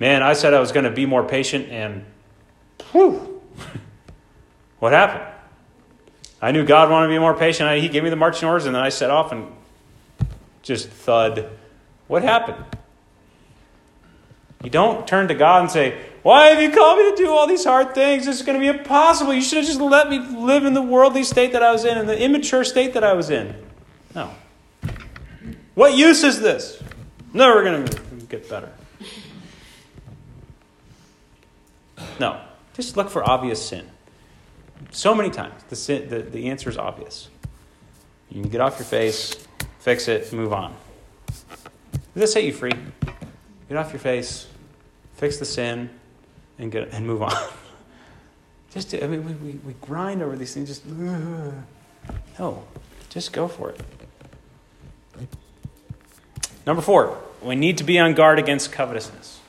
[0.00, 2.04] Man, I said I was going to be more patient, and
[2.90, 3.40] whew,
[4.80, 5.30] what happened?
[6.42, 7.80] I knew God wanted to be more patient.
[7.80, 9.52] He gave me the marching orders, and then I set off and
[10.64, 11.48] just thud.
[12.08, 12.64] What happened?
[14.64, 17.46] You don't turn to God and say, Why have you called me to do all
[17.46, 18.24] these hard things?
[18.24, 19.34] This is going to be impossible.
[19.34, 21.98] You should have just let me live in the worldly state that I was in,
[21.98, 23.54] in the immature state that I was in.
[24.14, 24.30] No.
[25.74, 26.82] What use is this?
[27.34, 28.72] Never going to get better.
[32.18, 32.40] No.
[32.74, 33.86] Just look for obvious sin.
[34.90, 37.28] So many times, the, sin, the, the answer is obvious.
[38.30, 39.46] You can get off your face,
[39.84, 40.74] fix it, move on.
[41.26, 41.44] Does
[42.14, 42.72] that set you free?
[43.68, 44.46] Get off your face,
[45.16, 45.90] fix the sin,
[46.58, 47.34] and, get, and move on.
[48.72, 50.86] just, to, I mean, we, we, we grind over these things, just,
[52.38, 52.64] no,
[53.10, 53.80] just go for it.
[56.66, 59.40] Number four, we need to be on guard against covetousness.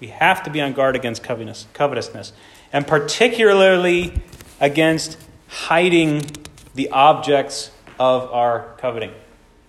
[0.00, 2.34] We have to be on guard against covetousness,
[2.74, 4.20] and particularly
[4.60, 5.16] against
[5.48, 6.26] hiding
[6.74, 9.12] the objects of our coveting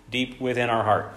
[0.10, 1.14] deep within our heart.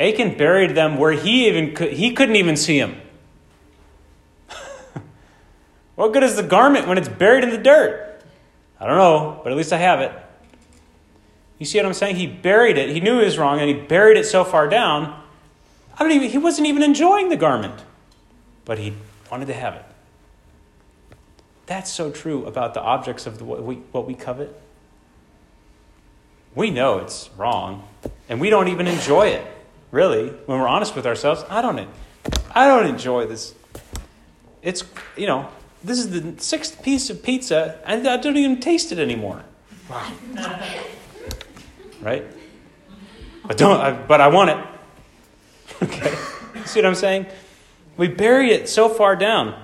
[0.00, 3.00] Achan buried them where he even could, he couldn't even see them.
[5.94, 8.22] what good is the garment when it's buried in the dirt?
[8.80, 10.12] I don't know, but at least I have it.
[11.58, 12.16] You see what I'm saying?
[12.16, 12.90] He buried it.
[12.90, 15.22] He knew he was wrong, and he buried it so far down.
[15.96, 16.28] I don't even.
[16.28, 17.84] He wasn't even enjoying the garment,
[18.64, 18.94] but he
[19.30, 19.84] wanted to have it.
[21.66, 24.60] That's so true about the objects of the, what, we, what we covet.
[26.54, 27.86] We know it's wrong,
[28.28, 29.46] and we don't even enjoy it.
[29.90, 31.88] Really, when we're honest with ourselves, I don't.
[32.54, 33.54] I don't enjoy this.
[34.62, 34.84] It's
[35.16, 35.48] you know
[35.82, 39.44] this is the sixth piece of pizza, and I don't even taste it anymore.
[39.90, 40.12] Wow.
[42.00, 42.24] right?
[43.46, 43.80] But don't.
[43.80, 44.58] I, but I want it.
[45.82, 46.14] okay.
[46.64, 47.26] See what I'm saying?
[47.96, 49.60] We bury it so far down.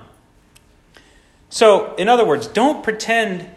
[1.49, 3.49] So, in other words, don't pretend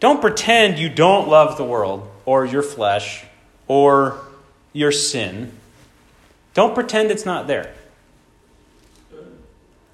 [0.00, 3.24] don't pretend you don't love the world or your flesh
[3.66, 4.16] or
[4.72, 5.50] your sin.
[6.54, 7.74] Don't pretend it's not there.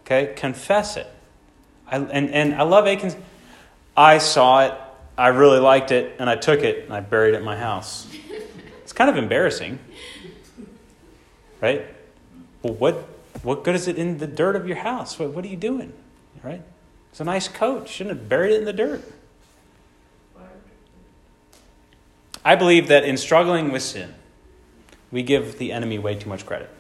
[0.05, 0.35] Okay?
[0.37, 1.07] Confess it.
[1.91, 3.17] I, and, and I love Achan's.
[3.97, 4.75] I saw it,
[5.17, 8.07] I really liked it, and I took it and I buried it in my house.
[8.83, 9.79] It's kind of embarrassing.
[11.63, 11.87] Right?
[12.61, 12.97] Well, what,
[13.45, 15.19] what good is it in the dirt of your house?
[15.19, 15.95] What, what are you doing?
[16.43, 16.61] Right?
[17.13, 17.85] It's a nice coat.
[17.85, 19.11] You shouldn't have buried it in the dirt.
[22.47, 24.15] I believe that in struggling with sin,
[25.11, 26.71] we give the enemy way too much credit.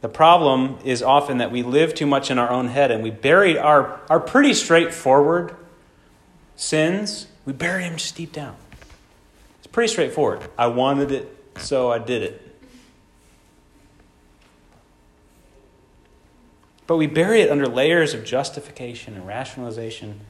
[0.00, 3.10] The problem is often that we live too much in our own head and we
[3.10, 5.54] bury our, our pretty straightforward
[6.56, 8.56] sins, we bury them just deep down.
[9.58, 10.48] It's pretty straightforward.
[10.56, 12.58] I wanted it, so I did it.
[16.86, 20.20] But we bury it under layers of justification and rationalization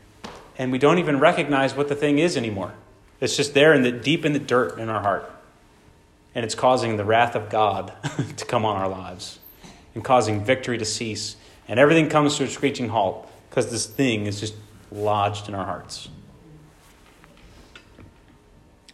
[0.59, 2.75] and we don't even recognize what the thing is anymore.
[3.21, 5.31] It's just there in the deep in the dirt in our heart.
[6.35, 7.93] And it's causing the wrath of God
[8.37, 9.39] to come on our lives
[9.95, 11.37] and causing victory to cease.
[11.69, 14.55] And everything comes to a screeching halt because this thing is just
[14.91, 16.09] lodged in our hearts.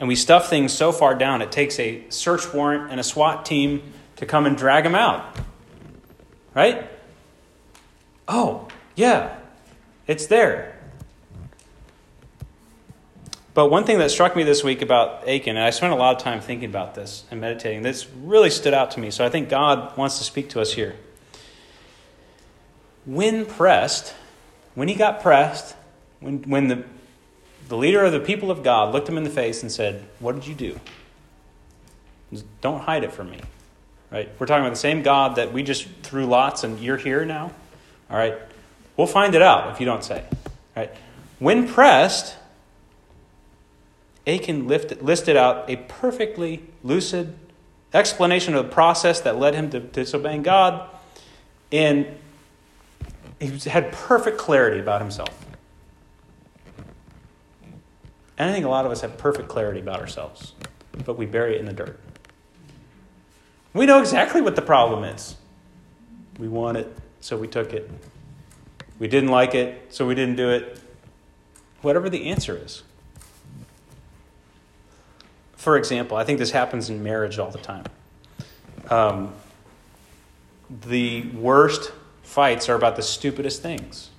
[0.01, 3.45] And we stuff things so far down, it takes a search warrant and a SWAT
[3.45, 3.83] team
[4.17, 5.37] to come and drag them out.
[6.55, 6.89] Right?
[8.27, 9.37] Oh, yeah,
[10.07, 10.74] it's there.
[13.55, 16.17] But one thing that struck me this week about Achan, and I spent a lot
[16.17, 19.13] of time thinking about this and meditating, this really stood out to me.
[19.13, 20.97] So I think God wants to speak to us here.
[23.07, 24.13] When pressed,
[24.75, 25.77] when he got pressed,
[26.19, 26.85] when, when the,
[27.69, 30.35] the leader of the people of God looked him in the face and said, What
[30.35, 30.81] did you do?
[32.61, 33.41] Don't hide it from me.
[34.11, 34.29] Right?
[34.39, 37.53] We're talking about the same God that we just threw lots and you're here now.
[38.11, 38.35] All right?
[38.97, 40.25] We'll find it out if you don't say.
[40.25, 40.91] All right?
[41.39, 42.37] When pressed,
[44.27, 47.37] Achan listed out a perfectly lucid
[47.93, 50.89] explanation of the process that led him to disobeying God,
[51.71, 52.07] and
[53.39, 55.45] he had perfect clarity about himself.
[58.37, 60.55] And I think a lot of us have perfect clarity about ourselves,
[61.05, 62.01] but we bury it in the dirt.
[63.75, 65.37] We know exactly what the problem is.
[66.39, 67.91] We want it, so we took it.
[68.99, 70.81] We didn't like it, so we didn't do it.
[71.83, 72.83] Whatever the answer is.
[75.65, 77.87] For example, I think this happens in marriage all the time.
[78.91, 79.33] Um,
[80.69, 81.91] the worst
[82.23, 84.11] fights are about the stupidest things.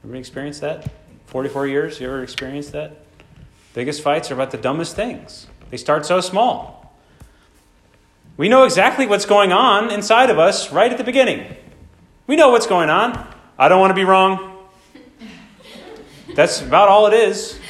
[0.00, 0.90] Everybody experienced that?
[1.26, 2.00] 44 years?
[2.00, 3.04] You ever experienced that?
[3.72, 5.46] Biggest fights are about the dumbest things.
[5.70, 6.92] They start so small.
[8.36, 11.54] We know exactly what's going on inside of us right at the beginning.
[12.26, 13.32] We know what's going on.
[13.56, 14.58] I don't want to be wrong.
[16.34, 17.60] That's about all it is.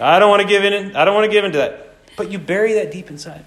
[0.00, 0.96] I don't want to give in.
[0.96, 1.94] I don't want to give into that.
[2.16, 3.44] But you bury that deep inside.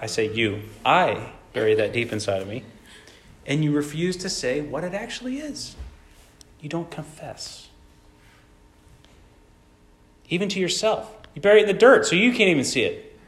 [0.00, 0.62] I say you.
[0.84, 2.64] I bury that deep inside of me.
[3.46, 5.76] And you refuse to say what it actually is.
[6.60, 7.68] You don't confess.
[10.28, 11.14] Even to yourself.
[11.34, 13.18] You bury it in the dirt so you can't even see it.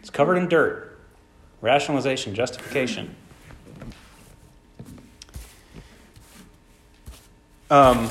[0.00, 1.00] It's covered in dirt.
[1.60, 3.14] Rationalization, justification.
[7.70, 8.10] Um,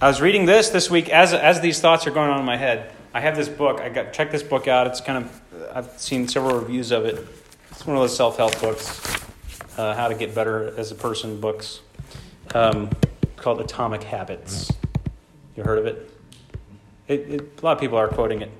[0.00, 2.56] I was reading this this week as, as these thoughts are going on in my
[2.56, 2.92] head.
[3.12, 3.80] I have this book.
[3.80, 4.86] I got check this book out.
[4.86, 5.42] It's kind of
[5.74, 7.26] I've seen several reviews of it.
[7.70, 9.02] It's one of those self help books,
[9.76, 11.80] uh, how to get better as a person books,
[12.54, 12.90] um,
[13.36, 14.70] called Atomic Habits.
[15.56, 16.10] You heard of it?
[17.08, 17.40] It, it?
[17.60, 18.50] A lot of people are quoting it.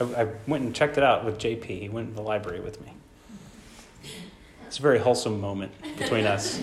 [0.00, 1.64] I, I went and checked it out with JP.
[1.64, 2.92] He went to the library with me.
[4.66, 6.60] It's a very wholesome moment between us.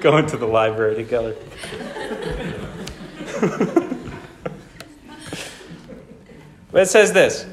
[0.00, 1.36] Going to the library together.
[6.72, 7.46] It says this.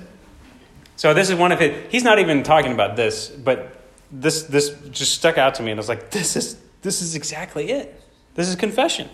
[0.96, 1.76] So this is one of his.
[1.90, 3.76] He's not even talking about this, but
[4.12, 7.16] this this just stuck out to me, and I was like, this is this is
[7.16, 8.02] exactly it.
[8.36, 9.10] This is confession.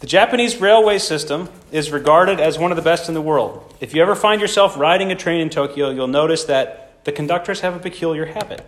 [0.00, 3.74] The Japanese railway system is regarded as one of the best in the world.
[3.80, 7.60] If you ever find yourself riding a train in Tokyo, you'll notice that the conductors
[7.60, 8.64] have a peculiar habit.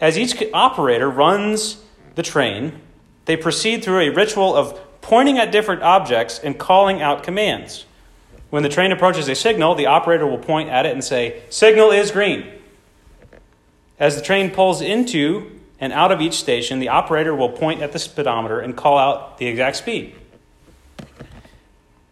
[0.00, 1.84] As each operator runs
[2.16, 2.80] the train,
[3.26, 7.84] they proceed through a ritual of pointing at different objects and calling out commands.
[8.50, 11.92] When the train approaches a signal, the operator will point at it and say, Signal
[11.92, 12.46] is green.
[13.98, 17.92] As the train pulls into and out of each station, the operator will point at
[17.92, 20.14] the speedometer and call out the exact speed.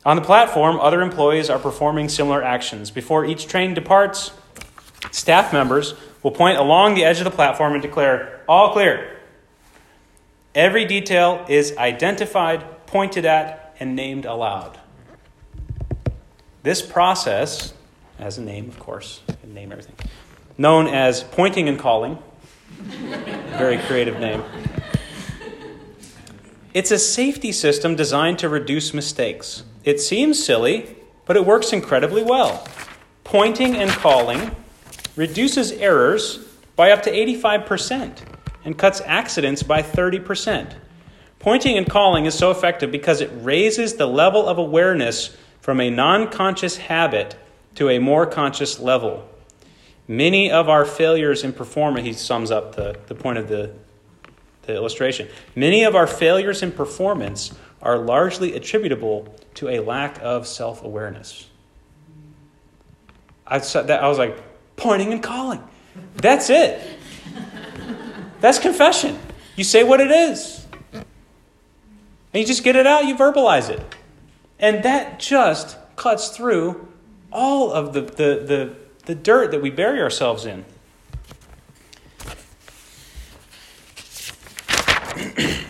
[0.07, 2.91] On the platform, other employees are performing similar actions.
[2.91, 4.33] Before each train departs,
[5.11, 9.19] staff members will point along the edge of the platform and declare, All clear.
[10.55, 14.79] Every detail is identified, pointed at, and named aloud.
[16.63, 17.73] This process
[18.19, 19.95] has a name, of course, can name everything,
[20.57, 22.19] known as pointing and calling.
[23.57, 24.43] Very creative name.
[26.75, 29.63] It's a safety system designed to reduce mistakes.
[29.85, 30.97] It seems silly,
[31.27, 32.67] but it works incredibly well.
[33.25, 34.55] Pointing and calling
[35.17, 36.39] reduces errors
[36.77, 38.19] by up to 85%
[38.65, 40.75] and cuts accidents by 30%.
[41.39, 45.37] Pointing and calling is so effective because it raises the level of awareness
[45.69, 47.37] from a non conscious habit
[47.75, 49.29] to a more conscious level.
[50.07, 53.75] Many of our failures in performance, he sums up the, the point of the,
[54.63, 55.29] the illustration.
[55.55, 61.51] Many of our failures in performance are largely attributable to a lack of self awareness.
[63.47, 64.39] I, that, I was like,
[64.77, 65.63] pointing and calling.
[66.17, 66.81] That's it.
[68.41, 69.19] That's confession.
[69.55, 70.67] You say what it is.
[70.95, 71.05] And
[72.33, 73.83] you just get it out, you verbalize it.
[74.59, 76.89] And that just cuts through
[77.33, 78.75] all of the, the, the,
[79.07, 80.65] the dirt that we bury ourselves in.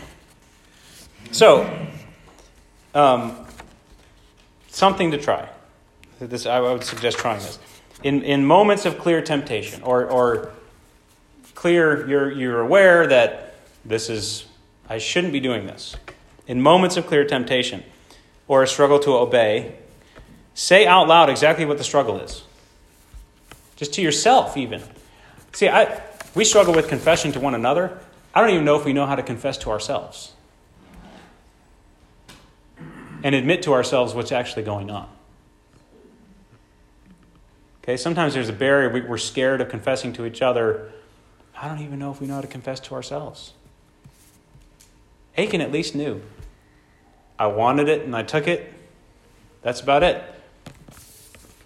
[1.33, 1.89] so,
[2.95, 3.47] um,
[4.69, 5.49] something to try.
[6.21, 7.59] This, I would suggest trying this.
[8.03, 10.53] In, in moments of clear temptation, or, or
[11.55, 14.47] clear, you're, you're aware that this is,
[14.89, 15.97] I shouldn't be doing this.
[16.47, 17.83] In moments of clear temptation,
[18.49, 19.77] or a struggle to obey,
[20.55, 22.43] say out loud exactly what the struggle is.
[23.77, 24.83] Just to yourself, even.
[25.53, 26.03] See, I,
[26.35, 27.99] we struggle with confession to one another.
[28.35, 30.33] I don't even know if we know how to confess to ourselves
[33.23, 35.09] and admit to ourselves what's actually going on.
[37.83, 39.07] Okay, sometimes there's a barrier.
[39.09, 40.93] We're scared of confessing to each other.
[41.57, 43.53] I don't even know if we know how to confess to ourselves.
[45.37, 46.21] Achan at least knew.
[47.39, 48.73] I wanted it and I took it.
[49.63, 50.23] That's about it.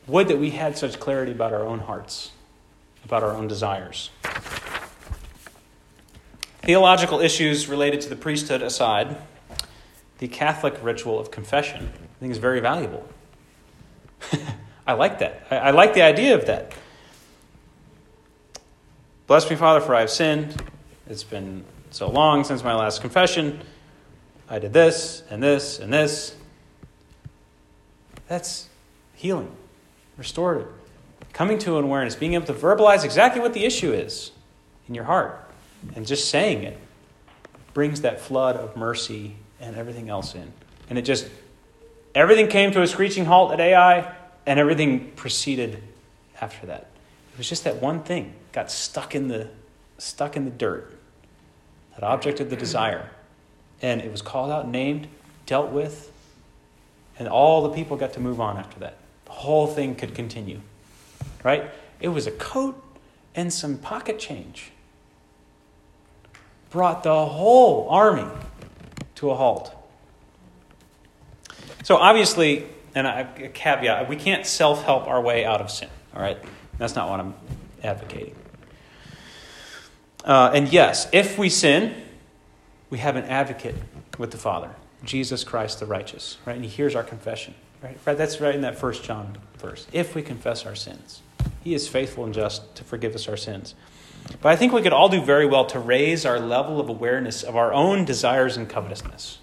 [0.07, 2.33] Would that we had such clarity about our own hearts,
[3.05, 4.11] about our own desires.
[6.63, 9.17] Theological issues related to the priesthood aside,
[10.19, 13.09] the Catholic ritual of confession, I think, is very valuable.
[14.87, 15.47] I like that.
[15.51, 16.73] I, like the idea of that.
[19.27, 20.63] Bless me, Father, for I have sinned.
[21.09, 23.61] It's been so long since my last confession.
[24.53, 26.37] I did this and this and this.
[28.29, 28.69] That's
[29.15, 29.51] healing,
[30.19, 30.69] restorative.
[31.33, 34.31] Coming to an awareness, being able to verbalize exactly what the issue is
[34.89, 35.41] in your heart
[35.97, 36.79] and just saying it
[37.73, 40.53] brings that flood of mercy and everything else in.
[40.91, 41.31] And it just,
[42.15, 45.83] everything came to a screeching halt at Ai, and everything proceeded
[46.43, 46.89] after that.
[47.33, 49.49] It was just that one thing got stuck in the,
[49.97, 50.93] stuck in the dirt,
[51.95, 53.09] that object of the desire.
[53.83, 55.09] And it was called out, named,
[55.45, 56.13] dealt with,
[57.19, 58.97] and all the people got to move on after that.
[59.27, 60.61] The whole thing could continue.
[61.43, 61.71] Right?
[62.01, 62.83] It was a coat
[63.35, 64.71] and some pocket change
[66.71, 68.29] brought the whole army
[69.17, 69.75] to a halt.
[71.85, 76.23] So, obviously, and a caveat, we can't self help our way out of sin, all
[76.23, 76.39] right?
[76.79, 77.35] That's not what I'm
[77.83, 78.35] advocating.
[80.25, 81.95] Uh, and yes, if we sin,
[82.93, 83.75] we have an advocate
[84.19, 84.69] with the Father,
[85.03, 86.57] Jesus Christ the righteous, right?
[86.57, 87.97] And he hears our confession, right?
[88.05, 88.19] right?
[88.19, 89.87] That's right in that first John verse.
[89.95, 91.23] If we confess our sins,
[91.65, 93.75] he is faithful and just to forgive us our sins.
[94.43, 97.43] But I think we could all do very well to raise our level of awareness
[97.43, 99.39] of our own desires and covetousness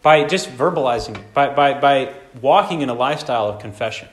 [0.00, 4.08] by just verbalizing it, by, by, by walking in a lifestyle of confession.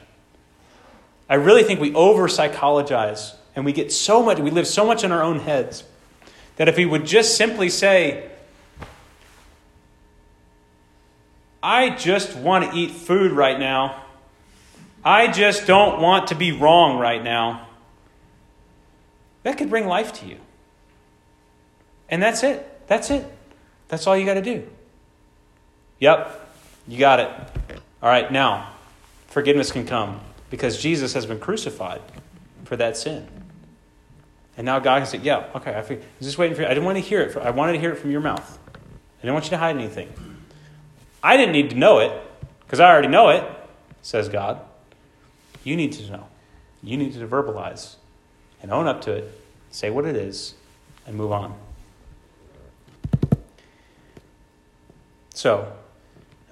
[1.30, 5.05] I really think we over psychologize and we get so much, we live so much
[5.05, 5.86] in our own heads
[6.58, 8.30] that if we would just simply say,
[11.64, 14.04] I just want to eat food right now.
[15.04, 17.68] I just don't want to be wrong right now.
[19.43, 20.38] That could bring life to you.
[22.10, 22.88] And that's it.
[22.88, 23.26] That's it.
[23.88, 24.68] That's all you got to do.
[25.99, 26.54] Yep,
[26.88, 27.30] you got it.
[28.02, 28.74] All right, now,
[29.28, 32.02] forgiveness can come because Jesus has been crucified
[32.66, 33.28] for that sin.
[34.58, 36.68] And now God can say, Yeah, okay, I was just waiting for you.
[36.68, 37.32] I didn't want to hear it.
[37.32, 38.60] From, I wanted to hear it from your mouth.
[38.68, 40.12] I didn't want you to hide anything.
[41.24, 42.12] I didn't need to know it
[42.62, 43.43] because I already know it,
[44.02, 44.62] says God.
[45.64, 46.28] You need to know.
[46.82, 47.95] You need to verbalize
[48.62, 50.56] and own up to it, say what it is,
[51.06, 51.56] and move on.
[55.34, 55.72] So,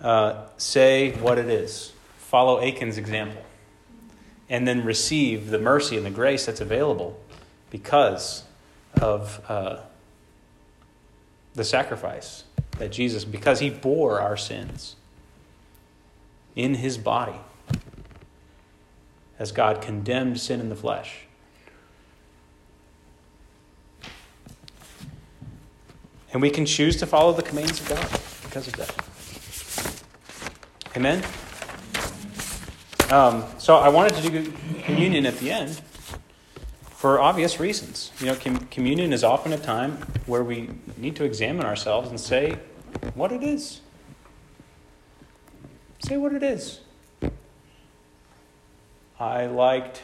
[0.02, 1.93] uh, say what it is.
[2.18, 3.43] Follow Achan's example.
[4.50, 7.20] And then receive the mercy and the grace that's available
[7.70, 8.43] because
[9.01, 9.78] of uh,
[11.53, 12.43] the sacrifice
[12.78, 14.95] that Jesus, because he bore our sins
[16.55, 17.36] in his body
[19.38, 21.26] as God condemned sin in the flesh.
[26.32, 28.09] And we can choose to follow the commands of God
[28.43, 28.95] because of that.
[30.95, 31.24] Amen?
[33.11, 34.53] Um, so I wanted to do
[34.84, 35.82] communion at the end
[37.00, 38.12] for obvious reasons.
[38.20, 39.93] You know, com- communion is often a time
[40.26, 42.60] where we need to examine ourselves and say
[43.14, 43.80] what it is.
[46.00, 46.82] Say what it is.
[49.18, 50.02] I liked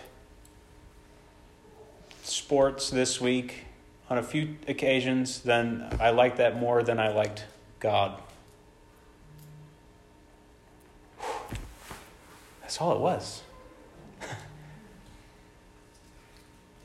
[2.24, 3.66] sports this week
[4.10, 7.44] on a few occasions, then I liked that more than I liked
[7.82, 8.22] God.
[12.62, 13.42] That's all it was.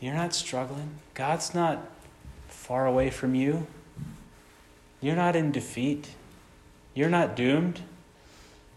[0.00, 0.98] You're not struggling.
[1.14, 1.78] God's not
[2.48, 3.66] far away from you.
[5.00, 6.08] You're not in defeat.
[6.94, 7.80] You're not doomed.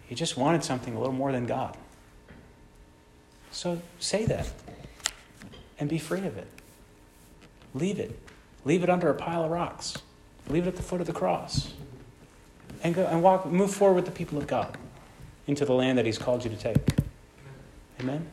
[0.10, 1.78] You just wanted something a little more than God.
[3.52, 4.52] So say that
[5.80, 6.48] and be free of it.
[7.74, 8.20] Leave it.
[8.66, 9.98] Leave it under a pile of rocks.
[10.50, 11.74] Leave it at the foot of the cross.
[12.84, 14.78] And go and walk, move forward with the people of God
[15.48, 16.78] into the land that He's called you to take.
[18.00, 18.28] Amen?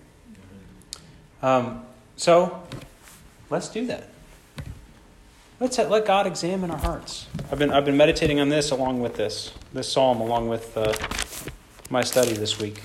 [1.43, 1.87] Um,
[2.21, 2.63] so,
[3.49, 4.11] let's do that.
[5.59, 7.27] Let's let God examine our hearts.
[7.51, 10.93] I've been, I've been meditating on this along with this, this psalm, along with uh,
[11.89, 12.83] my study this week.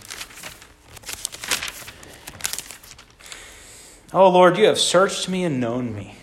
[4.13, 6.15] Oh Lord, you have searched me and known me.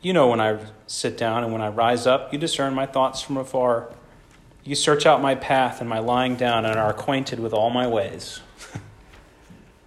[0.00, 3.20] You know when I sit down and when I rise up, you discern my thoughts
[3.20, 3.90] from afar.
[4.64, 7.86] You search out my path and my lying down and are acquainted with all my
[7.86, 8.40] ways.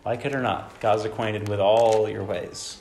[0.08, 2.80] Like it or not, God's acquainted with all your ways.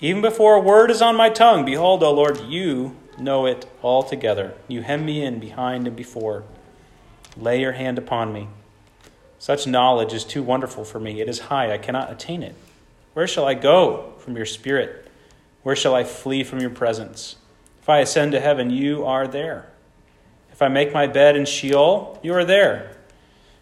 [0.00, 4.54] Even before a word is on my tongue, behold, O Lord, you know it altogether.
[4.68, 6.44] You hem me in behind and before.
[7.36, 8.46] Lay your hand upon me.
[9.40, 11.20] Such knowledge is too wonderful for me.
[11.20, 12.54] It is high, I cannot attain it.
[13.14, 15.10] Where shall I go from your spirit?
[15.64, 17.34] Where shall I flee from your presence?
[17.82, 19.72] If I ascend to heaven, you are there.
[20.52, 22.95] If I make my bed in Sheol, you are there.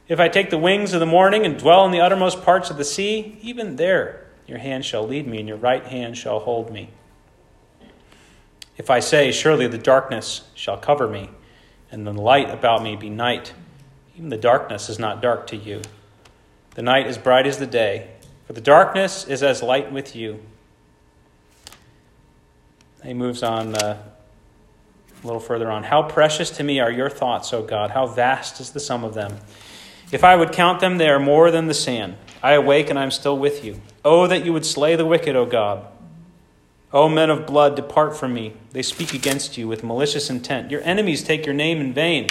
[0.07, 2.77] If I take the wings of the morning and dwell in the uttermost parts of
[2.77, 6.71] the sea, even there your hand shall lead me, and your right hand shall hold
[6.71, 6.91] me.
[8.77, 11.31] If I say, Surely the darkness shall cover me,
[11.91, 13.55] and the light about me be night,
[14.17, 15.81] even the darkness is not dark to you.
[16.75, 18.11] The night is bright as the day,
[18.47, 20.41] for the darkness is as light with you.
[23.03, 24.03] He moves on uh,
[25.23, 25.85] a little further on.
[25.85, 27.91] How precious to me are your thoughts, O God!
[27.91, 29.39] How vast is the sum of them!
[30.13, 32.17] If I would count them, they are more than the sand.
[32.43, 33.81] I awake and I am still with you.
[34.05, 35.87] Oh, that you would slay the wicked, O God.
[36.93, 38.53] O men of blood, depart from me.
[38.71, 40.71] They speak against you with malicious intent.
[40.71, 42.29] Your enemies take your name in vain.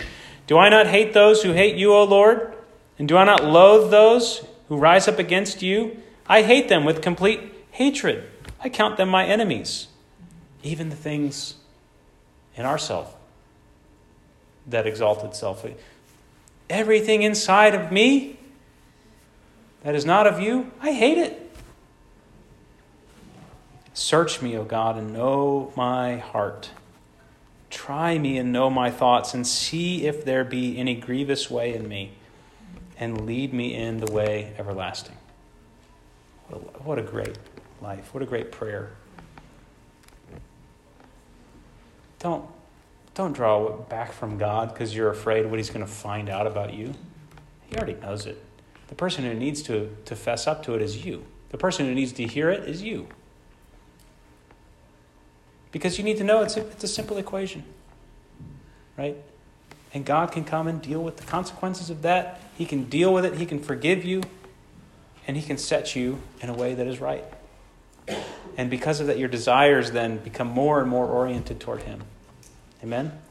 [0.47, 2.53] Do I not hate those who hate you, O Lord?
[2.97, 5.97] And do I not loathe those who rise up against you?
[6.27, 8.23] I hate them with complete hatred.
[8.61, 9.87] I count them my enemies,
[10.61, 11.55] even the things
[12.55, 13.15] in ourself
[14.67, 15.65] that exalt itself.
[16.69, 18.39] Everything inside of me
[19.83, 21.39] that is not of you, I hate it.
[23.93, 26.71] Search me, O God, and know my heart.
[27.69, 31.87] Try me and know my thoughts, and see if there be any grievous way in
[31.87, 32.13] me,
[32.97, 35.17] and lead me in the way everlasting.
[36.83, 37.37] What a, great
[37.81, 38.13] life.
[38.13, 38.91] What a great prayer.
[42.19, 42.45] Don't,
[43.13, 46.73] don't draw back from God because you're afraid what He's going to find out about
[46.73, 46.93] you.
[47.67, 48.43] He already knows it.
[48.87, 51.25] The person who needs to, to fess up to it is you.
[51.49, 53.07] The person who needs to hear it is you.
[55.71, 57.63] Because you need to know it's a, it's a simple equation,
[58.97, 59.17] right?
[59.93, 62.39] And God can come and deal with the consequences of that.
[62.57, 64.21] He can deal with it, He can forgive you,
[65.27, 67.23] and He can set you in a way that is right.
[68.57, 72.03] And because of that, your desires then become more and more oriented toward Him.
[72.83, 73.22] Amen?